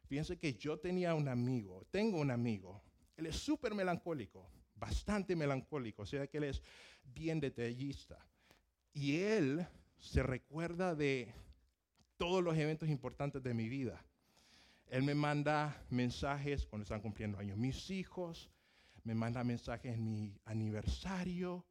Fíjense 0.07 0.39
que 0.39 0.55
yo 0.55 0.79
tenía 0.79 1.15
un 1.15 1.29
amigo, 1.29 1.87
tengo 1.91 2.21
un 2.21 2.31
amigo, 2.31 2.83
él 3.17 3.27
es 3.27 3.37
súper 3.37 3.75
melancólico, 3.75 4.49
bastante 4.75 5.35
melancólico, 5.35 6.03
o 6.03 6.07
sea 6.07 6.27
que 6.27 6.39
él 6.39 6.45
es 6.45 6.63
bien 7.05 7.41
detallista. 7.41 8.19
Y 8.93 9.17
él 9.17 9.67
se 9.99 10.23
recuerda 10.23 10.95
de 10.95 11.33
todos 12.17 12.45
los 12.45 12.57
eventos 12.57 12.89
importantes 12.89 13.43
de 13.43 13.55
mi 13.55 13.69
vida. 13.69 14.05
Él 14.89 15.03
me 15.03 15.15
manda 15.15 15.85
mensajes 15.91 16.67
cuando 16.67 16.85
están 16.85 17.01
cumpliendo 17.01 17.39
años 17.39 17.57
mis 17.57 17.91
hijos, 17.91 18.51
me 19.03 19.15
manda 19.15 19.43
mensajes 19.43 19.95
en 19.95 20.05
mi 20.05 20.39
aniversario, 20.45 21.65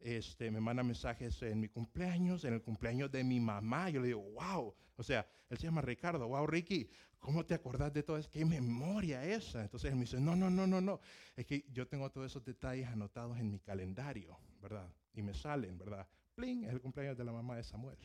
este, 0.00 0.50
me 0.50 0.60
manda 0.60 0.82
mensajes 0.82 1.40
en 1.42 1.60
mi 1.60 1.68
cumpleaños, 1.68 2.44
en 2.44 2.54
el 2.54 2.62
cumpleaños 2.62 3.10
de 3.10 3.24
mi 3.24 3.40
mamá. 3.40 3.90
Yo 3.90 4.00
le 4.00 4.08
digo, 4.08 4.22
wow, 4.32 4.74
o 4.96 5.02
sea, 5.02 5.26
él 5.48 5.58
se 5.58 5.64
llama 5.64 5.80
Ricardo, 5.82 6.26
wow, 6.28 6.46
Ricky, 6.46 6.88
¿cómo 7.18 7.44
te 7.44 7.54
acordás 7.54 7.92
de 7.92 8.02
todo 8.02 8.18
eso? 8.18 8.30
¿Qué 8.30 8.44
memoria 8.44 9.24
esa? 9.24 9.62
Entonces 9.62 9.90
él 9.90 9.96
me 9.96 10.02
dice, 10.02 10.20
no, 10.20 10.36
no, 10.36 10.50
no, 10.50 10.66
no, 10.66 10.80
no, 10.80 11.00
es 11.36 11.46
que 11.46 11.64
yo 11.72 11.86
tengo 11.86 12.10
todos 12.10 12.30
esos 12.30 12.44
detalles 12.44 12.88
anotados 12.88 13.38
en 13.38 13.50
mi 13.50 13.58
calendario, 13.60 14.38
¿verdad? 14.60 14.88
Y 15.14 15.22
me 15.22 15.34
salen, 15.34 15.78
¿verdad? 15.78 16.06
es 16.36 16.68
el 16.68 16.80
cumpleaños 16.80 17.16
de 17.16 17.24
la 17.24 17.32
mamá 17.32 17.56
de 17.56 17.64
Samuel. 17.64 17.98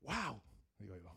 ¡Wow! 0.00 0.42
Digo 0.78 0.96
yo. 0.96 1.16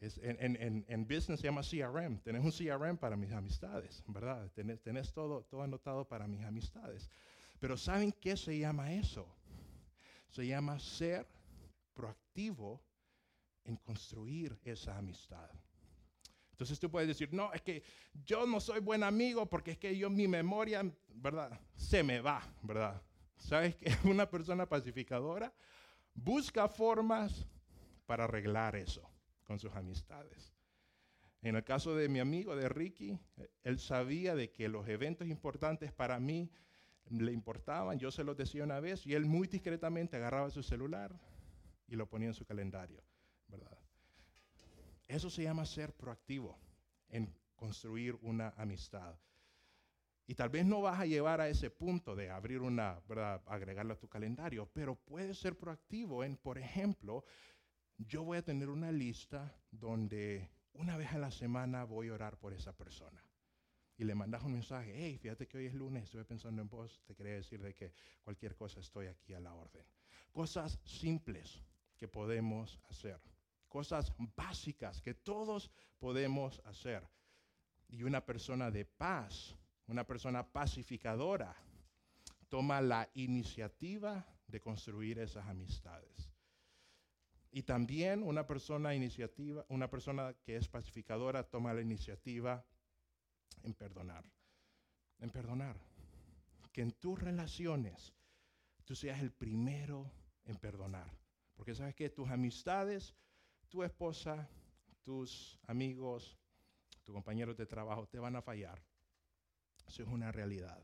en, 0.00 1.04
business 1.04 1.40
se 1.40 1.46
llama 1.46 1.62
CRM. 1.62 2.18
Tenés 2.20 2.44
un 2.44 2.50
CRM 2.50 2.96
para 2.96 3.16
mis 3.16 3.30
amistades, 3.32 4.02
¿verdad? 4.06 4.50
Tenés, 4.52 5.12
todo, 5.12 5.44
todo 5.44 5.62
anotado 5.62 6.08
para 6.08 6.26
mis 6.26 6.42
amistades. 6.42 7.10
Pero 7.60 7.76
¿saben 7.76 8.10
qué 8.12 8.36
se 8.36 8.58
llama 8.58 8.92
eso? 8.92 9.28
Se 10.28 10.46
llama 10.46 10.78
ser 10.80 11.28
proactivo 11.94 12.82
en 13.64 13.76
construir 13.76 14.58
esa 14.64 14.96
amistad. 14.96 15.50
Entonces 16.52 16.80
tú 16.80 16.90
puedes 16.90 17.08
decir, 17.08 17.32
no, 17.32 17.52
es 17.52 17.62
que 17.62 17.82
yo 18.24 18.46
no 18.46 18.60
soy 18.60 18.80
buen 18.80 19.02
amigo 19.02 19.46
porque 19.46 19.72
es 19.72 19.78
que 19.78 19.96
yo 19.96 20.10
mi 20.10 20.26
memoria, 20.26 20.82
¿verdad? 21.08 21.60
Se 21.76 22.02
me 22.02 22.20
va, 22.20 22.42
¿verdad? 22.62 23.00
¿Sabes 23.36 23.76
que 23.76 23.90
una 24.04 24.28
persona 24.28 24.66
pacificadora 24.66 25.52
busca 26.14 26.68
formas 26.68 27.46
para 28.06 28.24
arreglar 28.24 28.76
eso 28.76 29.08
con 29.44 29.58
sus 29.58 29.74
amistades? 29.74 30.54
En 31.42 31.56
el 31.56 31.64
caso 31.64 31.94
de 31.94 32.08
mi 32.08 32.20
amigo, 32.20 32.54
de 32.54 32.68
Ricky, 32.68 33.18
él 33.62 33.78
sabía 33.78 34.34
de 34.34 34.50
que 34.50 34.68
los 34.68 34.86
eventos 34.88 35.28
importantes 35.28 35.92
para 35.92 36.20
mí 36.20 36.50
le 37.10 37.32
importaban, 37.32 37.98
yo 37.98 38.10
se 38.10 38.24
los 38.24 38.36
decía 38.36 38.64
una 38.64 38.80
vez 38.80 39.06
y 39.06 39.14
él 39.14 39.26
muy 39.26 39.48
discretamente 39.48 40.16
agarraba 40.16 40.50
su 40.50 40.62
celular 40.62 41.18
y 41.88 41.96
lo 41.96 42.08
ponía 42.08 42.28
en 42.28 42.34
su 42.34 42.46
calendario, 42.46 43.02
¿verdad? 43.48 43.76
Eso 45.08 45.28
se 45.28 45.42
llama 45.42 45.66
ser 45.66 45.92
proactivo 45.92 46.56
en 47.08 47.34
construir 47.56 48.16
una 48.22 48.50
amistad. 48.56 49.16
Y 50.26 50.36
tal 50.36 50.48
vez 50.48 50.64
no 50.64 50.80
vas 50.80 51.00
a 51.00 51.06
llevar 51.06 51.40
a 51.40 51.48
ese 51.48 51.70
punto 51.70 52.14
de 52.14 52.30
abrir 52.30 52.60
una, 52.60 53.00
¿verdad? 53.08 53.42
agregarlo 53.46 53.94
a 53.94 53.98
tu 53.98 54.08
calendario, 54.08 54.70
pero 54.72 54.94
puedes 54.94 55.40
ser 55.40 55.58
proactivo 55.58 56.22
en, 56.22 56.36
por 56.36 56.58
ejemplo, 56.58 57.24
yo 57.98 58.22
voy 58.22 58.38
a 58.38 58.44
tener 58.44 58.68
una 58.68 58.92
lista 58.92 59.52
donde 59.72 60.48
una 60.74 60.96
vez 60.96 61.12
a 61.12 61.18
la 61.18 61.32
semana 61.32 61.82
voy 61.82 62.08
a 62.08 62.14
orar 62.14 62.38
por 62.38 62.52
esa 62.52 62.72
persona. 62.72 63.20
Y 64.00 64.04
le 64.04 64.14
mandas 64.14 64.42
un 64.42 64.52
mensaje, 64.52 64.94
hey, 64.96 65.18
fíjate 65.18 65.46
que 65.46 65.58
hoy 65.58 65.66
es 65.66 65.74
lunes, 65.74 66.04
estuve 66.04 66.24
pensando 66.24 66.62
en 66.62 66.70
vos, 66.70 67.02
te 67.04 67.14
quería 67.14 67.34
decir 67.34 67.60
de 67.60 67.74
que 67.74 67.92
cualquier 68.22 68.56
cosa 68.56 68.80
estoy 68.80 69.08
aquí 69.08 69.34
a 69.34 69.40
la 69.40 69.52
orden. 69.52 69.84
Cosas 70.32 70.80
simples 70.84 71.62
que 71.98 72.08
podemos 72.08 72.80
hacer, 72.88 73.20
cosas 73.68 74.14
básicas 74.34 75.02
que 75.02 75.12
todos 75.12 75.70
podemos 75.98 76.62
hacer. 76.64 77.06
Y 77.88 78.04
una 78.04 78.24
persona 78.24 78.70
de 78.70 78.86
paz 78.86 79.54
una 79.90 80.06
persona 80.06 80.46
pacificadora, 80.46 81.56
toma 82.48 82.80
la 82.80 83.10
iniciativa 83.14 84.24
de 84.46 84.60
construir 84.60 85.18
esas 85.18 85.46
amistades. 85.48 86.30
Y 87.50 87.64
también 87.64 88.22
una 88.22 88.46
persona 88.46 88.94
iniciativa, 88.94 89.66
una 89.68 89.90
persona 89.90 90.32
que 90.44 90.56
es 90.56 90.68
pacificadora 90.68 91.42
toma 91.42 91.74
la 91.74 91.80
iniciativa 91.80 92.64
en 93.62 93.74
perdonar. 93.74 94.24
En 95.18 95.30
perdonar. 95.30 95.76
Que 96.72 96.82
en 96.82 96.92
tus 96.92 97.20
relaciones 97.20 98.14
tú 98.84 98.94
seas 98.94 99.20
el 99.20 99.32
primero 99.32 100.10
en 100.44 100.56
perdonar. 100.56 101.10
Porque 101.54 101.74
sabes 101.74 101.94
que 101.94 102.10
tus 102.10 102.30
amistades, 102.30 103.14
tu 103.68 103.82
esposa, 103.82 104.48
tus 105.02 105.58
amigos, 105.66 106.38
tus 107.04 107.14
compañeros 107.14 107.56
de 107.56 107.66
trabajo 107.66 108.06
te 108.08 108.18
van 108.18 108.36
a 108.36 108.42
fallar. 108.42 108.82
Eso 109.86 110.02
es 110.02 110.08
una 110.08 110.32
realidad. 110.32 110.82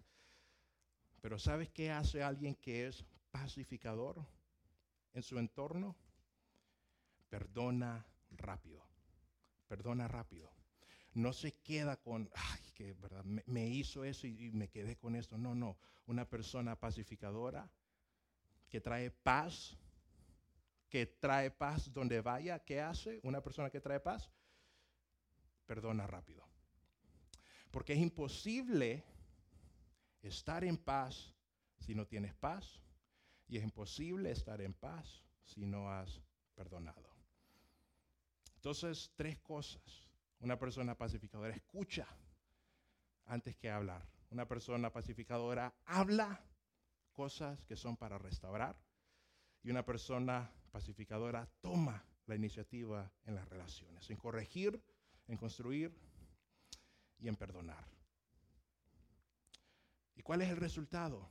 Pero 1.20 1.38
¿sabes 1.38 1.70
qué 1.70 1.90
hace 1.90 2.22
alguien 2.22 2.54
que 2.54 2.86
es 2.86 3.04
pacificador 3.30 4.24
en 5.12 5.22
su 5.22 5.38
entorno? 5.38 5.96
Perdona 7.28 8.06
rápido. 8.30 8.84
Perdona 9.66 10.08
rápido. 10.08 10.52
No 11.14 11.32
se 11.32 11.52
queda 11.52 11.96
con, 11.96 12.30
ay, 12.34 12.65
que 12.76 12.92
verdad, 12.92 13.24
me, 13.24 13.66
hizo 13.68 14.04
eso 14.04 14.26
y, 14.26 14.48
y 14.48 14.50
me 14.52 14.68
quedé 14.68 14.96
con 14.96 15.16
esto. 15.16 15.38
No, 15.38 15.54
no. 15.54 15.78
Una 16.06 16.28
persona 16.28 16.78
pacificadora 16.78 17.68
que 18.68 18.82
trae 18.82 19.10
paz, 19.10 19.78
que 20.90 21.06
trae 21.06 21.50
paz 21.50 21.90
donde 21.90 22.20
vaya, 22.20 22.58
¿qué 22.58 22.82
hace? 22.82 23.18
Una 23.22 23.42
persona 23.42 23.70
que 23.70 23.80
trae 23.80 23.98
paz, 23.98 24.30
perdona 25.64 26.06
rápido. 26.06 26.46
Porque 27.70 27.94
es 27.94 27.98
imposible 27.98 29.02
estar 30.20 30.62
en 30.62 30.76
paz 30.76 31.34
si 31.78 31.94
no 31.94 32.06
tienes 32.06 32.34
paz. 32.34 32.82
Y 33.48 33.56
es 33.56 33.64
imposible 33.64 34.30
estar 34.32 34.60
en 34.60 34.74
paz 34.74 35.24
si 35.44 35.64
no 35.64 35.90
has 35.90 36.20
perdonado. 36.54 37.08
Entonces, 38.56 39.12
tres 39.16 39.38
cosas. 39.38 40.10
Una 40.40 40.58
persona 40.58 40.94
pacificadora 40.96 41.54
escucha 41.54 42.06
antes 43.26 43.56
que 43.56 43.70
hablar. 43.70 44.06
Una 44.30 44.46
persona 44.46 44.92
pacificadora 44.92 45.74
habla 45.84 46.40
cosas 47.12 47.64
que 47.64 47.76
son 47.76 47.96
para 47.96 48.18
restaurar. 48.18 48.76
Y 49.62 49.70
una 49.70 49.84
persona 49.84 50.50
pacificadora 50.70 51.48
toma 51.60 52.04
la 52.26 52.34
iniciativa 52.36 53.10
en 53.24 53.34
las 53.34 53.48
relaciones, 53.48 54.08
en 54.10 54.16
corregir, 54.16 54.80
en 55.26 55.36
construir 55.36 55.92
y 57.18 57.28
en 57.28 57.36
perdonar. 57.36 57.84
¿Y 60.14 60.22
cuál 60.22 60.42
es 60.42 60.50
el 60.50 60.56
resultado? 60.56 61.28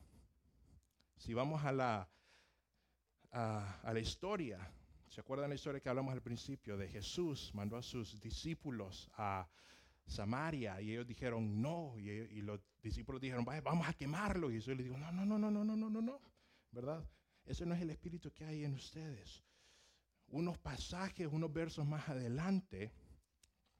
Si 1.17 1.34
vamos 1.34 1.63
a 1.63 1.71
la, 1.71 2.10
a, 3.31 3.91
la 3.91 3.99
historia, 3.99 4.60
¿se 5.10 5.21
acuerdan 5.21 5.49
la 5.49 5.55
historia 5.55 5.79
que 5.79 5.89
hablamos 5.89 6.13
al 6.13 6.21
principio 6.21 6.77
de 6.77 6.88
Jesús? 6.88 7.51
Mandó 7.53 7.77
a 7.77 7.84
sus 7.84 8.19
discípulos 8.19 9.10
a 9.17 9.47
Samaria 10.05 10.81
y 10.81 10.91
ellos 10.91 11.07
dijeron 11.07 11.61
no, 11.61 11.97
y, 11.97 12.41
los 12.41 12.59
discípulos 12.81 13.21
dijeron, 13.21 13.45
vamos 13.45 13.87
a 13.87 13.93
quemarlo. 13.93 14.51
Y 14.51 14.55
Jesús 14.55 14.75
les 14.75 14.85
dijo, 14.85 14.97
no, 14.97 15.11
no, 15.11 15.25
no, 15.25 15.37
no, 15.37 15.51
no, 15.51 15.63
no, 15.63 15.75
no, 15.75 15.89
no, 15.89 16.01
no, 16.01 16.21
¿verdad? 16.71 17.07
Ese 17.45 17.65
no 17.65 17.75
es 17.75 17.81
el 17.81 17.89
espíritu 17.89 18.31
que 18.31 18.45
hay 18.45 18.63
en 18.63 18.73
ustedes. 18.73 19.43
Unos 20.27 20.57
pasajes, 20.57 21.27
unos 21.31 21.51
versos 21.51 21.85
más 21.85 22.07
adelante, 22.09 22.91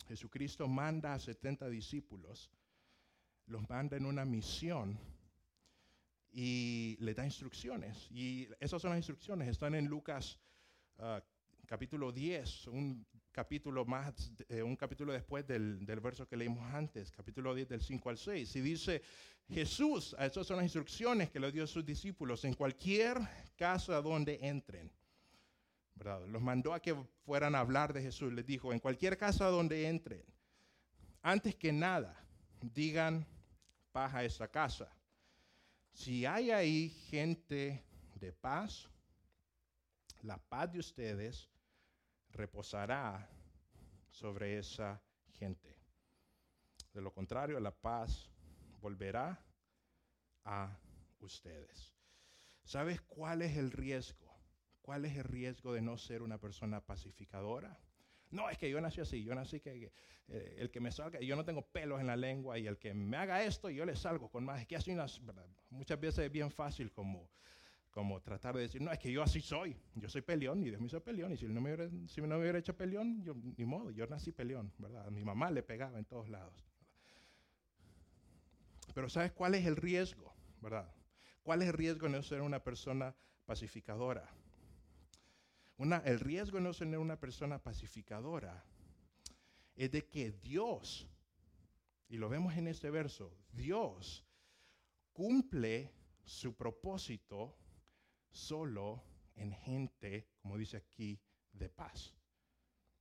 Jesucristo 0.07 0.67
manda 0.67 1.13
a 1.13 1.19
70 1.19 1.69
discípulos 1.69 2.51
los 3.47 3.69
manda 3.69 3.97
en 3.97 4.05
una 4.05 4.25
misión 4.25 4.97
y 6.31 6.97
le 6.99 7.13
da 7.13 7.25
instrucciones. 7.25 8.09
Y 8.11 8.47
esas 8.59 8.81
son 8.81 8.91
las 8.91 8.99
instrucciones, 8.99 9.47
están 9.49 9.75
en 9.75 9.85
Lucas 9.85 10.39
ah, 10.97 11.21
capítulo 11.65 12.11
10, 12.11 12.67
un 12.67 13.05
capítulo 13.36 13.84
más, 13.84 14.32
eh, 14.48 14.63
un 14.63 14.78
capítulo 14.78 15.12
después 15.12 15.45
del, 15.45 15.86
del, 15.86 16.00
verso 16.00 16.26
que 16.26 16.38
leímos 16.38 16.74
antes, 16.74 17.12
capítulo 17.12 17.54
10 17.54 17.67
del 17.67 17.82
5 17.82 18.10
al 18.10 18.17
6. 18.17 18.56
Y 18.56 18.62
dice, 18.62 19.02
Jesús, 19.50 20.15
esas 20.17 20.48
son 20.48 20.56
las 20.56 20.63
instrucciones 20.63 21.30
que 21.30 21.41
le 21.41 21.52
dio 21.52 21.65
a 21.65 21.67
sus 21.67 21.86
discípulos, 21.86 22.45
en 22.45 22.54
cualquier 22.54 23.17
casa 23.58 24.02
donde 24.02 24.39
entren. 24.41 24.89
¿verdad? 25.95 26.26
Los 26.28 26.41
mandó 26.41 26.74
a 26.74 26.80
que 26.80 26.95
fueran 27.26 27.56
a 27.56 27.60
hablar 27.60 27.91
de 27.91 28.04
Jesús. 28.04 28.32
Les 28.32 28.45
dijo, 28.45 28.71
en 28.71 28.80
cualquier 28.80 29.17
casa 29.17 29.48
donde 29.48 29.86
entren, 29.86 30.24
antes 31.21 31.56
que 31.56 31.74
nada, 31.74 32.17
digan 32.62 33.28
paz 33.91 34.13
a 34.13 34.24
esa 34.24 34.48
casa. 34.48 34.89
Si 35.91 36.26
hay 36.26 36.52
ahí 36.52 36.89
gente 37.10 37.84
de 38.13 38.32
paz, 38.32 38.89
la 40.21 40.38
paz 40.38 40.71
de 40.71 40.80
ustedes 40.80 41.50
reposará 42.36 43.30
sobre 44.10 44.58
esa 44.58 45.02
gente. 45.34 45.76
De 46.93 47.02
lo 47.02 47.12
contrario, 47.12 47.60
la 47.60 47.71
paz 47.71 48.30
volverá 48.80 49.43
a 50.43 50.78
ustedes. 51.19 51.95
¿Sabes 52.63 53.02
cuál 53.02 53.41
es 53.41 53.58
el 53.58 53.71
riesgo? 53.71 54.26
¿Cuál 54.82 55.06
es 55.06 55.17
el 55.17 55.24
riesgo 55.24 55.74
de 55.74 55.82
no 55.82 55.98
ser 55.98 56.21
una 56.21 56.38
persona 56.39 56.80
pacificadora? 56.80 57.80
No, 58.32 58.50
es 58.50 58.58
que 58.58 58.69
yo 58.69 58.80
nací 58.82 59.02
así, 59.02 59.24
yo 59.24 59.34
nací 59.34 59.60
que, 59.60 59.91
eh, 60.28 60.56
el 60.58 60.69
que 60.69 60.80
me 60.80 60.91
salga, 60.91 61.19
yo 61.19 61.36
no 61.36 61.45
tengo 61.45 61.62
pelos 61.63 62.00
en 62.00 62.08
la 62.08 62.15
lengua 62.15 62.58
y 62.58 62.67
el 62.67 62.78
que 62.78 62.93
me 62.93 63.17
haga 63.17 63.43
esto, 63.43 63.69
yo 63.69 63.86
le 63.86 63.95
salgo 63.95 64.30
con 64.30 64.43
más. 64.43 64.62
Es 64.62 64.67
que 64.67 64.76
así 64.76 64.95
muchas 65.69 66.00
veces 66.00 66.26
es 66.26 66.32
bien 66.32 66.52
fácil 66.52 66.91
como, 66.91 67.30
como 67.95 68.21
tratar 68.21 68.58
de 68.58 68.63
decir, 68.63 68.81
no, 68.81 68.91
es 68.91 68.99
que 68.99 69.10
yo 69.10 69.23
así 69.23 69.39
soy, 69.39 69.73
yo 69.95 70.10
soy 70.10 70.21
peleón 70.21 70.62
y 70.62 70.65
Dios 70.65 70.81
me 70.81 70.88
hizo 70.88 71.01
peleón 71.01 71.31
y 71.31 71.38
si 71.38 71.47
no 71.47 71.62
me 71.62 71.73
hubiera, 71.73 72.60
hecho 72.60 72.75
peleón, 72.75 73.23
yo, 73.23 73.34
ni 73.58 73.63
modo, 73.63 73.89
yo 73.89 74.05
nací 74.08 74.34
peleón, 74.34 74.69
¿verdad? 74.77 75.08
A 75.08 75.12
mi 75.12 75.23
mamá 75.23 75.49
le 75.49 75.63
pegaba 75.63 75.97
en 75.97 76.03
todos 76.03 76.27
lados. 76.27 76.67
Pero 78.93 79.08
¿sabes 79.08 79.31
cuál 79.31 79.55
es 79.55 79.65
el 79.65 79.77
riesgo, 79.77 80.36
verdad? 80.62 80.93
¿Cuál 81.41 81.62
es 81.62 81.69
el 81.69 81.73
riesgo 81.73 82.08
de 82.08 82.12
no 82.12 82.21
ser 82.21 82.41
una 82.41 82.62
persona 82.62 83.15
pacificadora? 83.45 84.29
el 85.77 86.19
riesgo 86.19 86.58
de 86.58 86.63
no 86.65 86.73
ser 86.73 86.97
una 86.97 87.17
persona 87.17 87.60
pacificadora 87.60 88.62
es 89.73 89.89
de 89.91 90.05
que 90.05 90.34
Dios, 90.34 91.10
y 92.10 92.17
lo 92.17 92.27
vemos 92.27 92.58
en 92.58 92.67
este 92.67 92.89
verso, 92.89 93.34
Dios 93.53 94.25
cumple 95.13 95.93
su 96.25 96.55
propósito 96.55 97.58
solo 98.36 99.04
en 99.36 99.52
gente, 99.52 100.28
como 100.41 100.58
dice 100.58 100.78
aquí, 100.78 101.19
de 101.52 101.69
paz. 101.69 102.13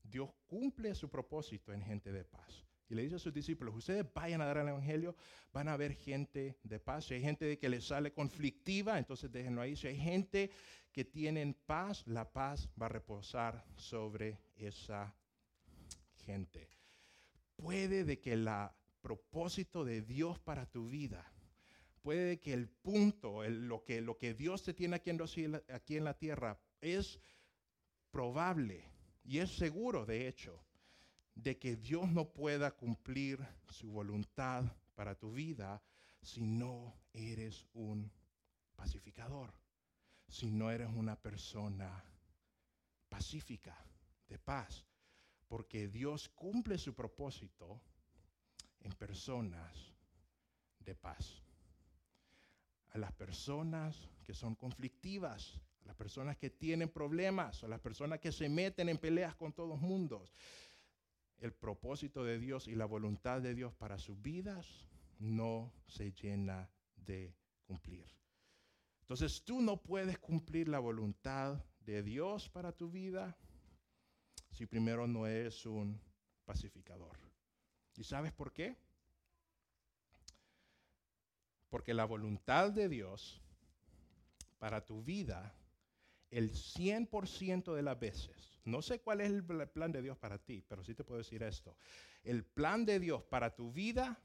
Dios 0.03 0.31
cumple 0.47 0.95
su 0.95 1.09
propósito 1.09 1.73
en 1.73 1.83
gente 1.83 2.13
de 2.13 2.25
paz. 2.25 2.65
Y 2.89 2.95
le 2.95 3.03
dice 3.03 3.17
a 3.17 3.19
sus 3.19 3.33
discípulos, 3.33 3.75
ustedes 3.75 4.07
vayan 4.13 4.43
a 4.43 4.47
dar 4.47 4.59
el 4.59 4.69
Evangelio, 4.69 5.17
van 5.53 5.69
a 5.69 5.77
ver 5.77 5.95
gente 5.95 6.59
de 6.63 6.79
paz. 6.79 7.07
Si 7.07 7.15
hay 7.15 7.23
gente 7.23 7.59
que 7.59 7.69
les 7.69 7.87
sale 7.87 8.13
conflictiva, 8.13 8.99
entonces 8.99 9.33
déjenlo 9.33 9.63
ahí. 9.63 9.75
Si 9.75 9.87
hay 9.87 9.97
gente 9.97 10.51
que 10.93 11.05
tiene 11.05 11.55
paz, 11.67 12.07
la 12.07 12.31
paz 12.31 12.69
va 12.81 12.87
a 12.87 12.91
reposar 12.91 13.65
sobre 13.77 14.39
esa 14.55 15.17
gente. 16.25 16.69
Puede 17.57 18.05
de 18.05 18.21
que 18.21 18.35
el 18.35 18.49
propósito 19.01 19.85
de 19.85 20.03
Dios 20.03 20.39
para 20.39 20.67
tu 20.67 20.89
vida, 20.89 21.34
puede 22.05 22.27
de 22.27 22.41
que 22.41 22.53
el 22.53 22.69
punto, 22.69 23.43
lo, 23.49 23.83
que, 23.83 24.03
lo 24.03 24.19
que 24.19 24.35
Dios 24.35 24.63
te 24.63 24.75
tiene 24.75 24.97
aquí 24.97 25.11
en, 25.11 25.63
aquí 25.73 25.97
en 25.97 26.05
la 26.05 26.19
tierra 26.19 26.61
es 26.83 27.19
probable 28.11 28.85
y 29.25 29.39
es 29.39 29.57
seguro, 29.57 30.05
de 30.05 30.29
hecho 30.29 30.63
de 31.35 31.59
que 31.59 31.77
Dios 31.77 32.09
no 32.11 32.29
pueda 32.29 32.71
cumplir 32.77 33.45
su 33.69 33.91
voluntad 33.91 34.65
para 34.95 35.15
tu 35.15 35.33
vida 35.33 35.83
si 36.21 36.47
no 36.47 36.95
eres 37.13 37.67
un 37.73 38.13
pacificador, 38.77 39.53
si 40.29 40.51
no 40.51 40.71
eres 40.71 40.91
una 40.95 41.17
persona 41.17 42.05
pacífica, 43.09 43.77
de 44.29 44.39
paz, 44.39 44.87
porque 45.49 45.89
Dios 45.89 46.29
cumple 46.29 46.79
su 46.79 46.95
propósito 46.95 47.81
en 48.81 48.93
personas 48.93 49.93
de 50.79 50.95
paz. 50.95 51.43
A 52.95 52.99
las 52.99 53.13
personas 53.13 54.09
que 54.25 54.35
son 54.35 54.55
conflictivas, 54.55 55.61
a 55.83 55.89
las 55.89 55.97
personas 55.97 56.37
que 56.37 56.51
tienen 56.51 56.89
problemas, 56.89 57.63
a 57.63 57.69
las 57.69 57.81
personas 57.81 58.21
que 58.21 58.33
se 58.33 58.49
meten 58.49 58.89
en 58.89 58.99
peleas 58.99 59.35
con 59.35 59.53
todos 59.53 59.81
mundos, 59.81 60.33
el 61.39 61.53
propósito 61.53 62.25
de 62.25 62.39
Dios 62.39 62.69
y 62.69 62.75
la 62.75 62.87
voluntad 62.87 63.43
de 63.43 63.55
Dios 63.55 63.75
para 63.75 63.99
sus 63.99 64.21
vidas 64.23 64.89
no 65.19 65.73
se 65.87 66.13
llena 66.13 66.71
de 66.97 67.35
cumplir. 67.67 68.07
Entonces 69.01 69.45
tú 69.45 69.61
no 69.61 69.83
puedes 69.83 70.19
cumplir 70.19 70.69
la 70.69 70.79
voluntad 70.79 71.63
de 71.81 72.03
Dios 72.03 72.49
para 72.49 72.73
tu 72.73 72.91
vida 72.91 73.37
si 74.51 74.67
primero 74.67 75.07
no 75.07 75.27
eres 75.27 75.67
un 75.67 76.01
pacificador. 76.45 77.19
¿Y 77.97 78.05
sabes 78.05 78.33
por 78.33 78.53
qué? 78.53 78.77
Porque 81.75 81.93
la 81.93 82.05
voluntad 82.05 82.71
de 82.71 82.89
Dios 82.89 83.43
para 84.61 84.87
tu 84.87 85.03
vida, 85.03 85.53
el 86.31 86.53
100% 86.53 87.75
de 87.75 87.83
las 87.83 87.99
veces, 87.99 88.61
no 88.65 88.81
sé 88.81 89.01
cuál 89.01 89.21
es 89.21 89.33
el 89.33 89.43
plan 89.43 89.91
de 89.91 90.01
Dios 90.01 90.17
para 90.17 90.39
ti, 90.39 90.63
pero 90.69 90.85
sí 90.85 90.95
te 90.95 91.03
puedo 91.03 91.19
decir 91.19 91.43
esto. 91.43 91.77
El 92.23 92.45
plan 92.45 92.85
de 92.85 93.01
Dios 93.01 93.25
para 93.25 93.57
tu 93.57 93.73
vida, 93.73 94.21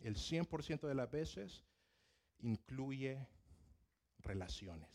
el 0.00 0.16
100% 0.16 0.88
de 0.88 0.94
las 0.96 1.08
veces, 1.08 1.64
incluye 2.40 3.28
relaciones. 4.18 4.90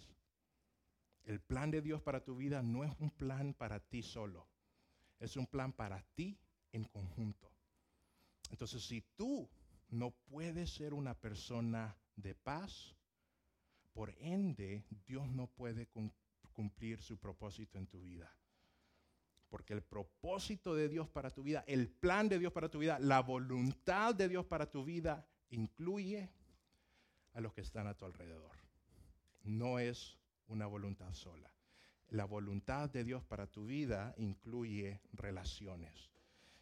El 1.24 1.40
plan 1.40 1.72
de 1.72 1.82
Dios 1.82 2.02
para 2.02 2.22
tu 2.22 2.36
vida 2.36 2.62
no 2.62 2.84
es 2.84 2.92
un 3.00 3.12
plan 3.12 3.54
para 3.54 3.80
ti 3.80 4.04
solo, 4.04 4.46
es 5.22 5.38
un 5.38 5.48
plan 5.48 5.72
para 5.72 6.04
ti 6.16 6.38
en 6.74 6.84
conjunto. 6.84 7.50
Entonces, 8.52 8.84
si 8.84 9.06
tú 9.16 9.50
no 9.90 10.12
puedes 10.30 10.70
ser 10.74 10.94
una 10.94 11.14
persona 11.14 11.96
de 12.16 12.36
paz, 12.36 12.96
por 13.94 14.14
ende, 14.20 14.86
Dios 15.08 15.28
no 15.30 15.48
puede 15.48 15.88
cumplir 16.54 17.02
su 17.02 17.18
propósito 17.18 17.78
en 17.78 17.88
tu 17.88 18.02
vida. 18.02 18.32
Porque 19.50 19.74
el 19.74 19.82
propósito 19.82 20.76
de 20.76 20.90
Dios 20.90 21.08
para 21.10 21.32
tu 21.32 21.42
vida, 21.42 21.64
el 21.68 21.90
plan 21.90 22.28
de 22.28 22.38
Dios 22.38 22.52
para 22.52 22.70
tu 22.70 22.80
vida, 22.80 23.00
la 23.00 23.22
voluntad 23.22 24.14
de 24.14 24.28
Dios 24.28 24.46
para 24.46 24.70
tu 24.70 24.84
vida 24.84 25.26
incluye 25.50 26.30
a 27.34 27.42
los 27.42 27.54
que 27.54 27.62
están 27.62 27.88
a 27.88 27.96
tu 27.96 28.06
alrededor. 28.06 28.56
No 29.44 29.80
es 29.80 30.18
una 30.48 30.68
voluntad 30.68 31.14
sola. 31.14 31.52
La 32.10 32.26
voluntad 32.26 32.90
de 32.90 33.04
Dios 33.04 33.24
para 33.24 33.48
tu 33.48 33.66
vida 33.66 34.14
incluye 34.18 35.02
relaciones, 35.14 36.12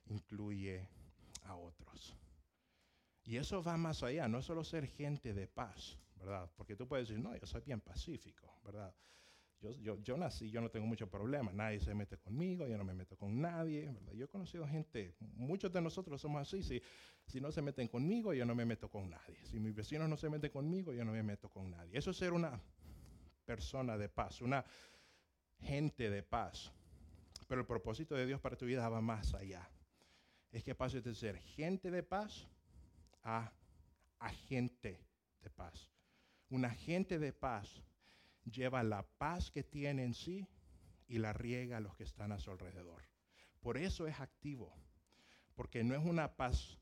incluye 0.05 0.87
a 1.43 1.55
otros. 1.55 2.15
Y 3.25 3.37
eso 3.37 3.63
va 3.63 3.75
más 3.75 4.03
allá, 4.03 4.27
no 4.27 4.37
es 4.37 4.45
solo 4.45 4.63
ser 4.63 4.87
gente 4.87 5.33
de 5.33 5.47
paz, 5.47 5.97
¿verdad? 6.15 6.49
Porque 6.55 6.75
tú 6.75 6.87
puedes 6.87 7.07
decir, 7.07 7.21
no, 7.21 7.35
yo 7.35 7.45
soy 7.47 7.61
bien 7.61 7.81
pacífico, 7.81 8.59
¿verdad? 8.63 8.93
Yo, 9.59 9.99
yo, 10.03 10.15
nací, 10.15 10.51
yo 10.51 10.61
no 10.61 10.69
tengo 10.69 10.85
muchos 10.85 11.09
problemas, 11.09 11.55
nadie 11.55 11.79
se 11.79 11.95
mete 11.95 12.19
conmigo, 12.19 12.67
yo 12.67 12.77
no 12.77 12.83
me 12.83 12.93
meto 12.93 13.17
con 13.17 13.41
nadie, 13.41 13.89
¿verdad? 13.91 14.13
Yo 14.13 14.25
he 14.25 14.27
conocido 14.27 14.67
gente, 14.67 15.15
muchos 15.19 15.71
de 15.71 15.81
nosotros 15.81 16.21
somos 16.21 16.39
así, 16.39 16.61
si, 16.61 16.79
si 17.25 17.41
no 17.41 17.51
se 17.51 17.63
meten 17.63 17.87
conmigo, 17.87 18.31
yo 18.31 18.45
no 18.45 18.53
me 18.53 18.63
meto 18.63 18.89
con 18.91 19.09
nadie. 19.09 19.43
Si 19.45 19.59
mis 19.59 19.73
vecinos 19.73 20.07
no 20.07 20.17
se 20.17 20.29
meten 20.29 20.51
conmigo, 20.51 20.93
yo 20.93 21.03
no 21.03 21.11
me 21.11 21.23
meto 21.23 21.49
con 21.49 21.71
nadie. 21.71 21.97
Eso 21.97 22.11
es 22.11 22.17
ser 22.17 22.31
una 22.31 22.61
persona 23.43 23.97
de 23.97 24.07
paz, 24.07 24.41
una 24.41 24.63
gente 25.61 26.11
de 26.11 26.21
paz. 26.21 26.71
Pero 27.47 27.61
el 27.61 27.67
propósito 27.67 28.13
de 28.13 28.27
Dios 28.27 28.39
para 28.39 28.55
tu 28.55 28.65
vida 28.65 28.87
va 28.87 29.01
más 29.01 29.33
allá. 29.33 29.67
Es 30.51 30.63
que 30.63 30.75
pases 30.75 31.03
de 31.03 31.15
ser 31.15 31.37
gente 31.37 31.89
de 31.89 32.03
paz 32.03 32.47
a 33.25 33.51
agente 34.19 35.03
de 35.41 35.49
paz. 35.49 35.91
Un 36.49 36.63
agente 36.63 37.19
de 37.19 37.33
paz 37.33 37.83
lleva 38.45 38.83
la 38.83 39.03
paz 39.03 39.51
que 39.51 39.63
tiene 39.63 40.03
en 40.03 40.13
sí 40.13 40.47
y 41.07 41.17
la 41.17 41.33
riega 41.33 41.77
a 41.77 41.81
los 41.81 41.95
que 41.95 42.03
están 42.03 42.31
a 42.31 42.39
su 42.39 42.51
alrededor. 42.51 43.03
Por 43.59 43.77
eso 43.77 44.07
es 44.07 44.19
activo, 44.19 44.73
porque 45.55 45.83
no 45.83 45.95
es 45.95 46.05
una 46.05 46.35
paz 46.35 46.77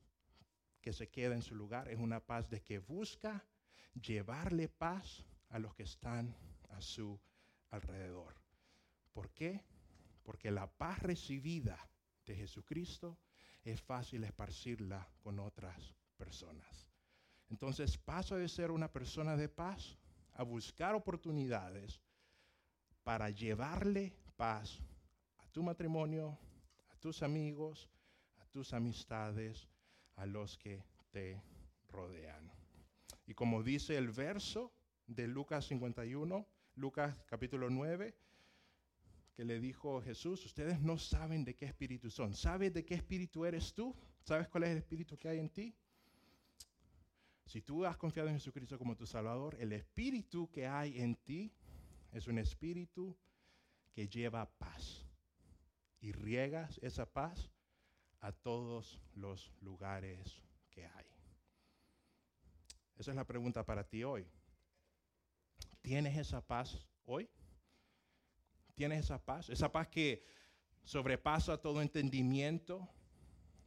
que 0.82 0.92
se 0.92 1.10
queda 1.10 1.34
en 1.34 1.42
su 1.42 1.56
lugar, 1.56 1.88
es 1.88 1.98
una 1.98 2.20
paz 2.20 2.50
de 2.50 2.62
que 2.62 2.80
busca 2.80 3.46
llevarle 3.94 4.68
paz 4.68 5.26
a 5.50 5.60
los 5.60 5.74
que 5.76 5.84
están 5.84 6.36
a 6.72 6.82
su 6.82 7.20
alrededor. 7.72 8.36
¿Por 9.14 9.32
qué? 9.32 9.64
Porque 10.24 10.52
la 10.52 10.68
paz 10.68 11.00
recibida 11.00 11.90
de 12.26 12.36
Jesucristo 12.36 13.18
es 13.64 13.82
fácil 13.82 14.26
esparcirla 14.26 15.08
con 15.22 15.40
otras 15.40 15.96
Entonces 17.50 17.98
paso 17.98 18.36
de 18.36 18.48
ser 18.48 18.72
una 18.72 18.92
persona 18.92 19.36
de 19.36 19.50
paz 19.50 19.98
a 20.34 20.44
buscar 20.44 20.96
oportunidades 20.96 22.02
para 23.04 23.30
llevarle 23.30 24.16
paz 24.36 24.82
a 25.38 25.48
tu 25.50 25.62
matrimonio, 25.62 26.38
a 26.90 26.96
tus 26.96 27.22
amigos, 27.22 27.90
a 28.40 28.46
tus 28.48 28.74
amistades, 28.74 29.70
a 30.16 30.26
los 30.26 30.58
que 30.58 30.84
te 31.12 31.42
rodean. 31.90 32.52
Y 33.26 33.34
como 33.34 33.64
dice 33.64 33.98
el 33.98 34.10
verso 34.10 34.74
de 35.08 35.28
Lucas 35.28 35.66
51, 35.66 36.48
Lucas 36.76 37.16
capítulo 37.28 37.70
9, 37.70 38.16
que 39.36 39.46
le 39.46 39.60
dijo 39.60 40.02
Jesús, 40.02 40.46
ustedes 40.46 40.80
no 40.82 40.98
saben 40.98 41.44
de 41.44 41.56
qué 41.56 41.66
espíritu 41.66 42.10
son. 42.10 42.34
¿Sabes 42.34 42.74
de 42.74 42.86
qué 42.86 42.96
espíritu 42.96 43.46
eres 43.46 43.74
tú? 43.74 43.96
¿Sabes 44.24 44.48
cuál 44.48 44.64
es 44.64 44.70
el 44.72 44.78
espíritu 44.78 45.18
que 45.18 45.30
hay 45.30 45.40
en 45.40 45.50
ti? 45.50 45.76
Si 47.46 47.62
tú 47.62 47.86
has 47.86 47.98
confiado 47.98 48.30
en 48.30 48.36
Jesucristo 48.36 48.78
como 48.78 48.96
tu 48.96 49.06
Salvador, 49.06 49.58
el 49.60 49.74
espíritu 49.74 50.50
que 50.50 50.68
hay 50.68 51.00
en 51.00 51.16
ti 51.16 51.54
es 52.12 52.28
un 52.28 52.38
espíritu 52.38 53.16
que 53.94 54.08
lleva 54.08 54.50
paz. 54.58 55.06
Y 56.00 56.12
riegas 56.12 56.80
esa 56.82 57.06
paz 57.06 57.50
a 58.20 58.32
todos 58.32 59.00
los 59.16 59.52
lugares 59.62 60.42
que 60.70 60.86
hay. 60.86 61.06
Esa 62.98 63.12
es 63.12 63.18
la 63.18 63.26
pregunta 63.26 63.66
para 63.66 63.84
ti 63.84 64.04
hoy. 64.04 64.26
¿Tienes 65.82 66.18
esa 66.18 66.46
paz 66.46 66.88
hoy? 67.06 67.30
¿Tienes 68.76 69.06
esa 69.06 69.24
paz? 69.24 69.50
Esa 69.50 69.72
paz 69.72 69.88
que 69.88 70.26
sobrepasa 70.84 71.62
todo 71.62 71.82
entendimiento, 71.82 72.90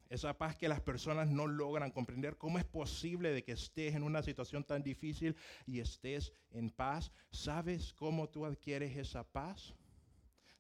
esa 0.09 0.37
paz 0.37 0.57
que 0.57 0.69
las 0.69 0.81
personas 0.81 1.29
no 1.29 1.47
logran 1.47 1.91
comprender. 1.91 2.37
¿Cómo 2.37 2.59
es 2.59 2.65
posible 2.65 3.31
de 3.33 3.43
que 3.43 3.53
estés 3.53 3.95
en 3.95 4.03
una 4.03 4.23
situación 4.23 4.65
tan 4.65 4.83
difícil 4.83 5.37
y 5.67 5.81
estés 5.81 6.33
en 6.51 6.71
paz? 6.71 7.11
¿Sabes 7.31 7.93
cómo 7.93 8.29
tú 8.29 8.47
adquieres 8.47 8.97
esa 8.97 9.25
paz? 9.25 9.75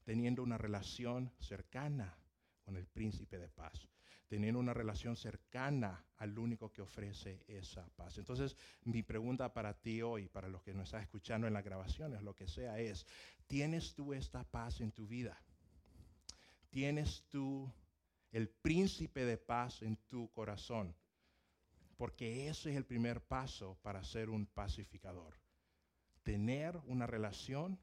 Teniendo 0.04 0.42
una 0.42 0.58
relación 0.58 1.32
cercana 1.38 2.16
con 2.62 2.76
el 2.76 2.86
príncipe 2.86 3.38
de 3.38 3.48
paz. 3.48 3.88
Teniendo 4.28 4.58
una 4.58 4.74
relación 4.74 5.16
cercana 5.16 6.04
al 6.16 6.36
único 6.36 6.72
que 6.72 6.82
ofrece 6.82 7.44
esa 7.46 7.88
paz. 7.94 8.18
Entonces, 8.18 8.56
mi 8.82 9.04
pregunta 9.04 9.52
para 9.54 9.74
ti 9.74 10.02
hoy, 10.02 10.28
para 10.28 10.48
los 10.48 10.62
que 10.62 10.74
nos 10.74 10.88
están 10.88 11.02
escuchando 11.02 11.46
en 11.46 11.54
las 11.54 11.64
grabaciones, 11.64 12.22
lo 12.22 12.34
que 12.34 12.48
sea, 12.48 12.80
es, 12.80 13.06
¿tienes 13.46 13.94
tú 13.94 14.12
esta 14.12 14.42
paz 14.42 14.80
en 14.80 14.90
tu 14.90 15.06
vida? 15.06 15.40
¿Tienes 16.70 17.24
tú 17.28 17.72
el 18.36 18.50
príncipe 18.50 19.24
de 19.24 19.38
paz 19.38 19.80
en 19.80 19.96
tu 20.08 20.30
corazón. 20.30 20.94
Porque 21.96 22.48
ese 22.48 22.70
es 22.70 22.76
el 22.76 22.84
primer 22.84 23.22
paso 23.22 23.78
para 23.80 24.04
ser 24.04 24.28
un 24.28 24.44
pacificador. 24.44 25.40
Tener 26.22 26.76
una 26.84 27.06
relación 27.06 27.80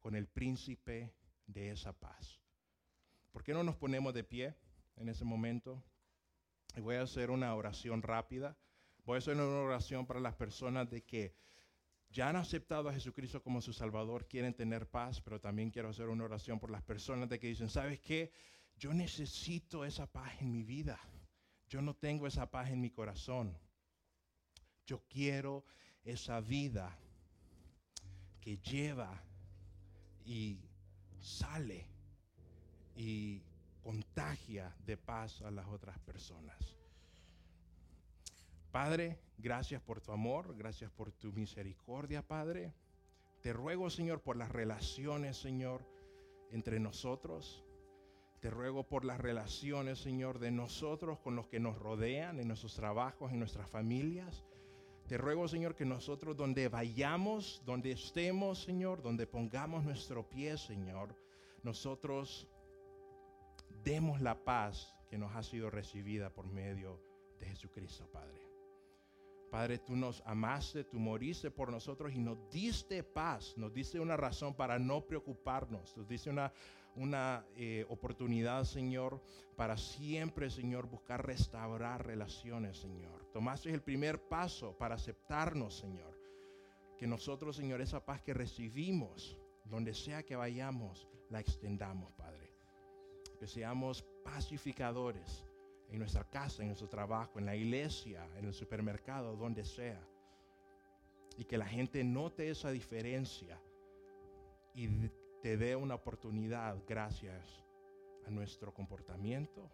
con 0.00 0.16
el 0.16 0.26
príncipe 0.26 1.14
de 1.46 1.70
esa 1.70 1.92
paz. 1.92 2.40
¿Por 3.30 3.44
qué 3.44 3.54
no 3.54 3.62
nos 3.62 3.76
ponemos 3.76 4.12
de 4.12 4.24
pie 4.24 4.56
en 4.96 5.08
ese 5.08 5.24
momento? 5.24 5.80
Y 6.74 6.80
voy 6.80 6.96
a 6.96 7.02
hacer 7.02 7.30
una 7.30 7.54
oración 7.54 8.02
rápida. 8.02 8.58
Voy 9.04 9.14
a 9.14 9.18
hacer 9.18 9.36
una 9.36 9.44
oración 9.44 10.04
para 10.04 10.18
las 10.18 10.34
personas 10.34 10.90
de 10.90 11.04
que 11.04 11.36
ya 12.08 12.28
han 12.28 12.34
aceptado 12.34 12.88
a 12.88 12.92
Jesucristo 12.92 13.40
como 13.40 13.60
su 13.60 13.72
Salvador, 13.72 14.26
quieren 14.26 14.52
tener 14.52 14.88
paz, 14.88 15.20
pero 15.20 15.40
también 15.40 15.70
quiero 15.70 15.90
hacer 15.90 16.08
una 16.08 16.24
oración 16.24 16.58
por 16.58 16.72
las 16.72 16.82
personas 16.82 17.28
de 17.28 17.38
que 17.38 17.46
dicen, 17.46 17.70
¿sabes 17.70 18.00
qué? 18.00 18.32
Yo 18.80 18.94
necesito 18.94 19.84
esa 19.84 20.06
paz 20.06 20.32
en 20.40 20.50
mi 20.50 20.62
vida. 20.62 20.98
Yo 21.68 21.82
no 21.82 21.94
tengo 21.94 22.26
esa 22.26 22.50
paz 22.50 22.70
en 22.70 22.80
mi 22.80 22.90
corazón. 22.90 23.54
Yo 24.86 25.04
quiero 25.06 25.64
esa 26.02 26.40
vida 26.40 26.96
que 28.40 28.56
lleva 28.56 29.22
y 30.24 30.58
sale 31.20 31.86
y 32.96 33.42
contagia 33.82 34.74
de 34.86 34.96
paz 34.96 35.42
a 35.42 35.50
las 35.50 35.66
otras 35.68 35.98
personas. 35.98 36.56
Padre, 38.72 39.20
gracias 39.36 39.82
por 39.82 40.00
tu 40.00 40.10
amor, 40.12 40.56
gracias 40.56 40.90
por 40.90 41.12
tu 41.12 41.32
misericordia, 41.34 42.26
Padre. 42.26 42.72
Te 43.42 43.52
ruego, 43.52 43.90
Señor, 43.90 44.22
por 44.22 44.36
las 44.36 44.50
relaciones, 44.50 45.36
Señor, 45.36 45.86
entre 46.50 46.80
nosotros. 46.80 47.62
Te 48.40 48.48
ruego 48.48 48.84
por 48.84 49.04
las 49.04 49.20
relaciones, 49.20 49.98
Señor, 49.98 50.38
de 50.38 50.50
nosotros 50.50 51.18
con 51.18 51.36
los 51.36 51.46
que 51.46 51.60
nos 51.60 51.78
rodean, 51.78 52.40
en 52.40 52.48
nuestros 52.48 52.74
trabajos, 52.74 53.32
en 53.32 53.38
nuestras 53.38 53.68
familias. 53.68 54.44
Te 55.06 55.18
ruego, 55.18 55.46
Señor, 55.46 55.74
que 55.74 55.84
nosotros 55.84 56.36
donde 56.36 56.68
vayamos, 56.68 57.62
donde 57.66 57.92
estemos, 57.92 58.62
Señor, 58.62 59.02
donde 59.02 59.26
pongamos 59.26 59.84
nuestro 59.84 60.26
pie, 60.26 60.56
Señor, 60.56 61.14
nosotros 61.62 62.48
demos 63.84 64.22
la 64.22 64.42
paz 64.42 64.94
que 65.10 65.18
nos 65.18 65.34
ha 65.36 65.42
sido 65.42 65.68
recibida 65.68 66.30
por 66.30 66.46
medio 66.46 66.98
de 67.40 67.46
Jesucristo, 67.46 68.08
Padre. 68.10 68.40
Padre, 69.50 69.78
tú 69.78 69.96
nos 69.96 70.22
amaste, 70.26 70.84
tú 70.84 70.98
moriste 70.98 71.50
por 71.50 71.70
nosotros 71.72 72.14
y 72.14 72.20
nos 72.20 72.38
diste 72.50 73.02
paz, 73.02 73.54
nos 73.56 73.74
diste 73.74 73.98
una 73.98 74.16
razón 74.16 74.54
para 74.54 74.78
no 74.78 75.04
preocuparnos, 75.04 75.96
nos 75.96 76.06
diste 76.06 76.30
una 76.30 76.52
una 76.96 77.46
eh, 77.56 77.86
oportunidad, 77.88 78.64
Señor, 78.64 79.20
para 79.56 79.76
siempre, 79.76 80.50
Señor, 80.50 80.86
buscar 80.86 81.24
restaurar 81.24 82.06
relaciones, 82.06 82.78
Señor. 82.78 83.26
Tomaste 83.32 83.72
el 83.72 83.82
primer 83.82 84.20
paso 84.28 84.76
para 84.76 84.94
aceptarnos, 84.94 85.78
Señor. 85.78 86.18
Que 86.98 87.06
nosotros, 87.06 87.56
Señor, 87.56 87.80
esa 87.80 88.04
paz 88.04 88.22
que 88.22 88.34
recibimos, 88.34 89.36
donde 89.64 89.94
sea 89.94 90.22
que 90.22 90.36
vayamos, 90.36 91.08
la 91.30 91.40
extendamos, 91.40 92.12
Padre. 92.12 92.50
Que 93.38 93.46
seamos 93.46 94.02
pacificadores 94.24 95.44
en 95.90 95.98
nuestra 95.98 96.24
casa, 96.24 96.62
en 96.62 96.68
nuestro 96.68 96.88
trabajo, 96.88 97.38
en 97.38 97.46
la 97.46 97.56
iglesia, 97.56 98.26
en 98.36 98.46
el 98.46 98.54
supermercado, 98.54 99.36
donde 99.36 99.64
sea. 99.64 100.00
Y 101.36 101.44
que 101.44 101.58
la 101.58 101.66
gente 101.66 102.04
note 102.04 102.50
esa 102.50 102.70
diferencia 102.70 103.58
y 104.74 104.88
te 105.42 105.56
dé 105.56 105.76
una 105.76 105.94
oportunidad 105.94 106.76
gracias 106.86 107.64
a 108.26 108.30
nuestro 108.30 108.72
comportamiento, 108.72 109.70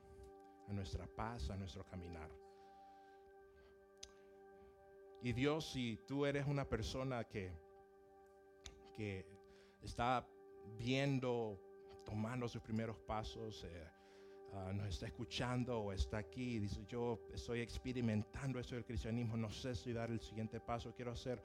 a 0.68 0.72
nuestra 0.72 1.06
paz, 1.06 1.50
a 1.50 1.56
nuestro 1.56 1.84
caminar. 1.84 2.30
Y 5.22 5.32
Dios, 5.32 5.72
si 5.72 5.98
tú 6.06 6.24
eres 6.26 6.46
una 6.46 6.68
persona 6.68 7.24
que 7.24 7.52
que 8.96 9.26
está 9.82 10.26
viendo, 10.78 11.60
tomando 12.04 12.48
sus 12.48 12.62
primeros 12.62 12.96
pasos, 12.98 13.64
eh, 13.64 13.86
ah, 14.54 14.72
nos 14.74 14.88
está 14.88 15.06
escuchando 15.06 15.78
o 15.78 15.92
está 15.92 16.18
aquí 16.18 16.58
dice, 16.58 16.84
yo 16.88 17.20
estoy 17.32 17.60
experimentando 17.60 18.58
esto 18.58 18.74
del 18.74 18.84
cristianismo, 18.84 19.36
no 19.36 19.50
sé 19.50 19.74
si 19.74 19.92
dar 19.92 20.10
el 20.10 20.20
siguiente 20.20 20.60
paso, 20.60 20.94
quiero 20.94 21.12
hacer 21.12 21.42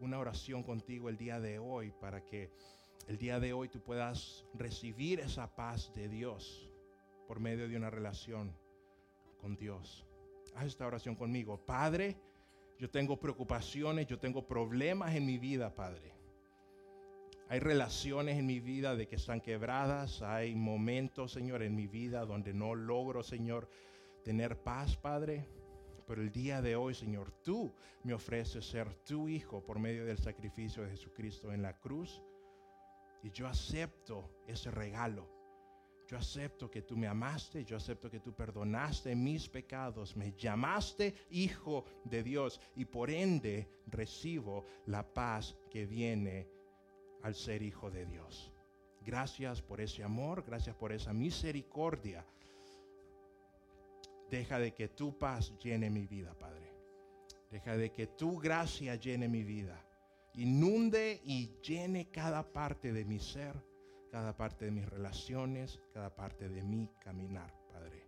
una 0.00 0.18
oración 0.18 0.62
contigo 0.62 1.08
el 1.08 1.16
día 1.16 1.40
de 1.40 1.58
hoy 1.58 1.92
para 1.92 2.24
que 2.24 2.50
el 3.08 3.16
día 3.16 3.40
de 3.40 3.54
hoy 3.54 3.70
tú 3.70 3.80
puedas 3.80 4.44
recibir 4.52 5.20
esa 5.20 5.56
paz 5.56 5.90
de 5.94 6.08
Dios 6.08 6.70
por 7.26 7.40
medio 7.40 7.66
de 7.66 7.74
una 7.74 7.88
relación 7.88 8.54
con 9.40 9.56
Dios. 9.56 10.06
Haz 10.54 10.66
esta 10.66 10.86
oración 10.86 11.16
conmigo. 11.16 11.56
Padre, 11.64 12.18
yo 12.78 12.90
tengo 12.90 13.18
preocupaciones, 13.18 14.06
yo 14.06 14.18
tengo 14.18 14.46
problemas 14.46 15.14
en 15.14 15.24
mi 15.24 15.38
vida, 15.38 15.74
Padre. 15.74 16.12
Hay 17.48 17.60
relaciones 17.60 18.36
en 18.36 18.44
mi 18.44 18.60
vida 18.60 18.94
de 18.94 19.08
que 19.08 19.16
están 19.16 19.40
quebradas, 19.40 20.20
hay 20.20 20.54
momentos, 20.54 21.32
Señor, 21.32 21.62
en 21.62 21.74
mi 21.74 21.86
vida 21.86 22.26
donde 22.26 22.52
no 22.52 22.74
logro, 22.74 23.22
Señor, 23.22 23.70
tener 24.22 24.62
paz, 24.62 24.98
Padre. 24.98 25.48
Pero 26.06 26.20
el 26.20 26.30
día 26.30 26.60
de 26.60 26.76
hoy, 26.76 26.92
Señor, 26.92 27.32
tú 27.42 27.72
me 28.02 28.12
ofreces 28.12 28.66
ser 28.66 28.92
tu 29.04 29.30
hijo 29.30 29.62
por 29.62 29.78
medio 29.78 30.04
del 30.04 30.18
sacrificio 30.18 30.82
de 30.82 30.90
Jesucristo 30.90 31.54
en 31.54 31.62
la 31.62 31.78
cruz. 31.78 32.22
Y 33.22 33.30
yo 33.30 33.46
acepto 33.46 34.42
ese 34.46 34.70
regalo. 34.70 35.28
Yo 36.06 36.16
acepto 36.16 36.70
que 36.70 36.82
tú 36.82 36.96
me 36.96 37.06
amaste, 37.06 37.64
yo 37.64 37.76
acepto 37.76 38.10
que 38.10 38.20
tú 38.20 38.34
perdonaste 38.34 39.14
mis 39.14 39.46
pecados, 39.46 40.16
me 40.16 40.32
llamaste 40.32 41.14
hijo 41.30 41.84
de 42.04 42.22
Dios 42.22 42.60
y 42.76 42.86
por 42.86 43.10
ende 43.10 43.68
recibo 43.86 44.64
la 44.86 45.02
paz 45.02 45.54
que 45.70 45.84
viene 45.84 46.48
al 47.22 47.34
ser 47.34 47.62
hijo 47.62 47.90
de 47.90 48.06
Dios. 48.06 48.50
Gracias 49.04 49.60
por 49.60 49.82
ese 49.82 50.02
amor, 50.02 50.44
gracias 50.46 50.74
por 50.76 50.92
esa 50.92 51.12
misericordia 51.12 52.24
Deja 54.30 54.58
de 54.58 54.74
que 54.74 54.88
tu 54.88 55.16
paz 55.16 55.52
llene 55.58 55.88
mi 55.88 56.06
vida, 56.06 56.34
Padre. 56.34 56.70
Deja 57.50 57.76
de 57.76 57.90
que 57.90 58.08
tu 58.08 58.38
gracia 58.38 58.94
llene 58.96 59.26
mi 59.26 59.42
vida. 59.42 59.82
Inunde 60.38 61.20
y 61.24 61.50
llene 61.62 62.12
cada 62.12 62.52
parte 62.52 62.92
de 62.92 63.04
mi 63.04 63.18
ser, 63.18 63.60
cada 64.12 64.36
parte 64.36 64.66
de 64.66 64.70
mis 64.70 64.88
relaciones, 64.88 65.80
cada 65.92 66.14
parte 66.14 66.48
de 66.48 66.62
mi 66.62 66.88
caminar, 67.00 67.52
Padre. 67.72 68.06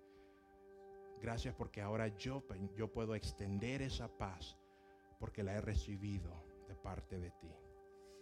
Gracias 1.20 1.56
porque 1.56 1.82
ahora 1.82 2.06
yo, 2.18 2.44
yo 2.76 2.92
puedo 2.92 3.16
extender 3.16 3.82
esa 3.82 4.06
paz 4.16 4.56
porque 5.18 5.42
la 5.42 5.54
he 5.54 5.60
recibido 5.60 6.32
de 6.68 6.76
parte 6.76 7.18
de 7.18 7.32
ti. 7.32 7.52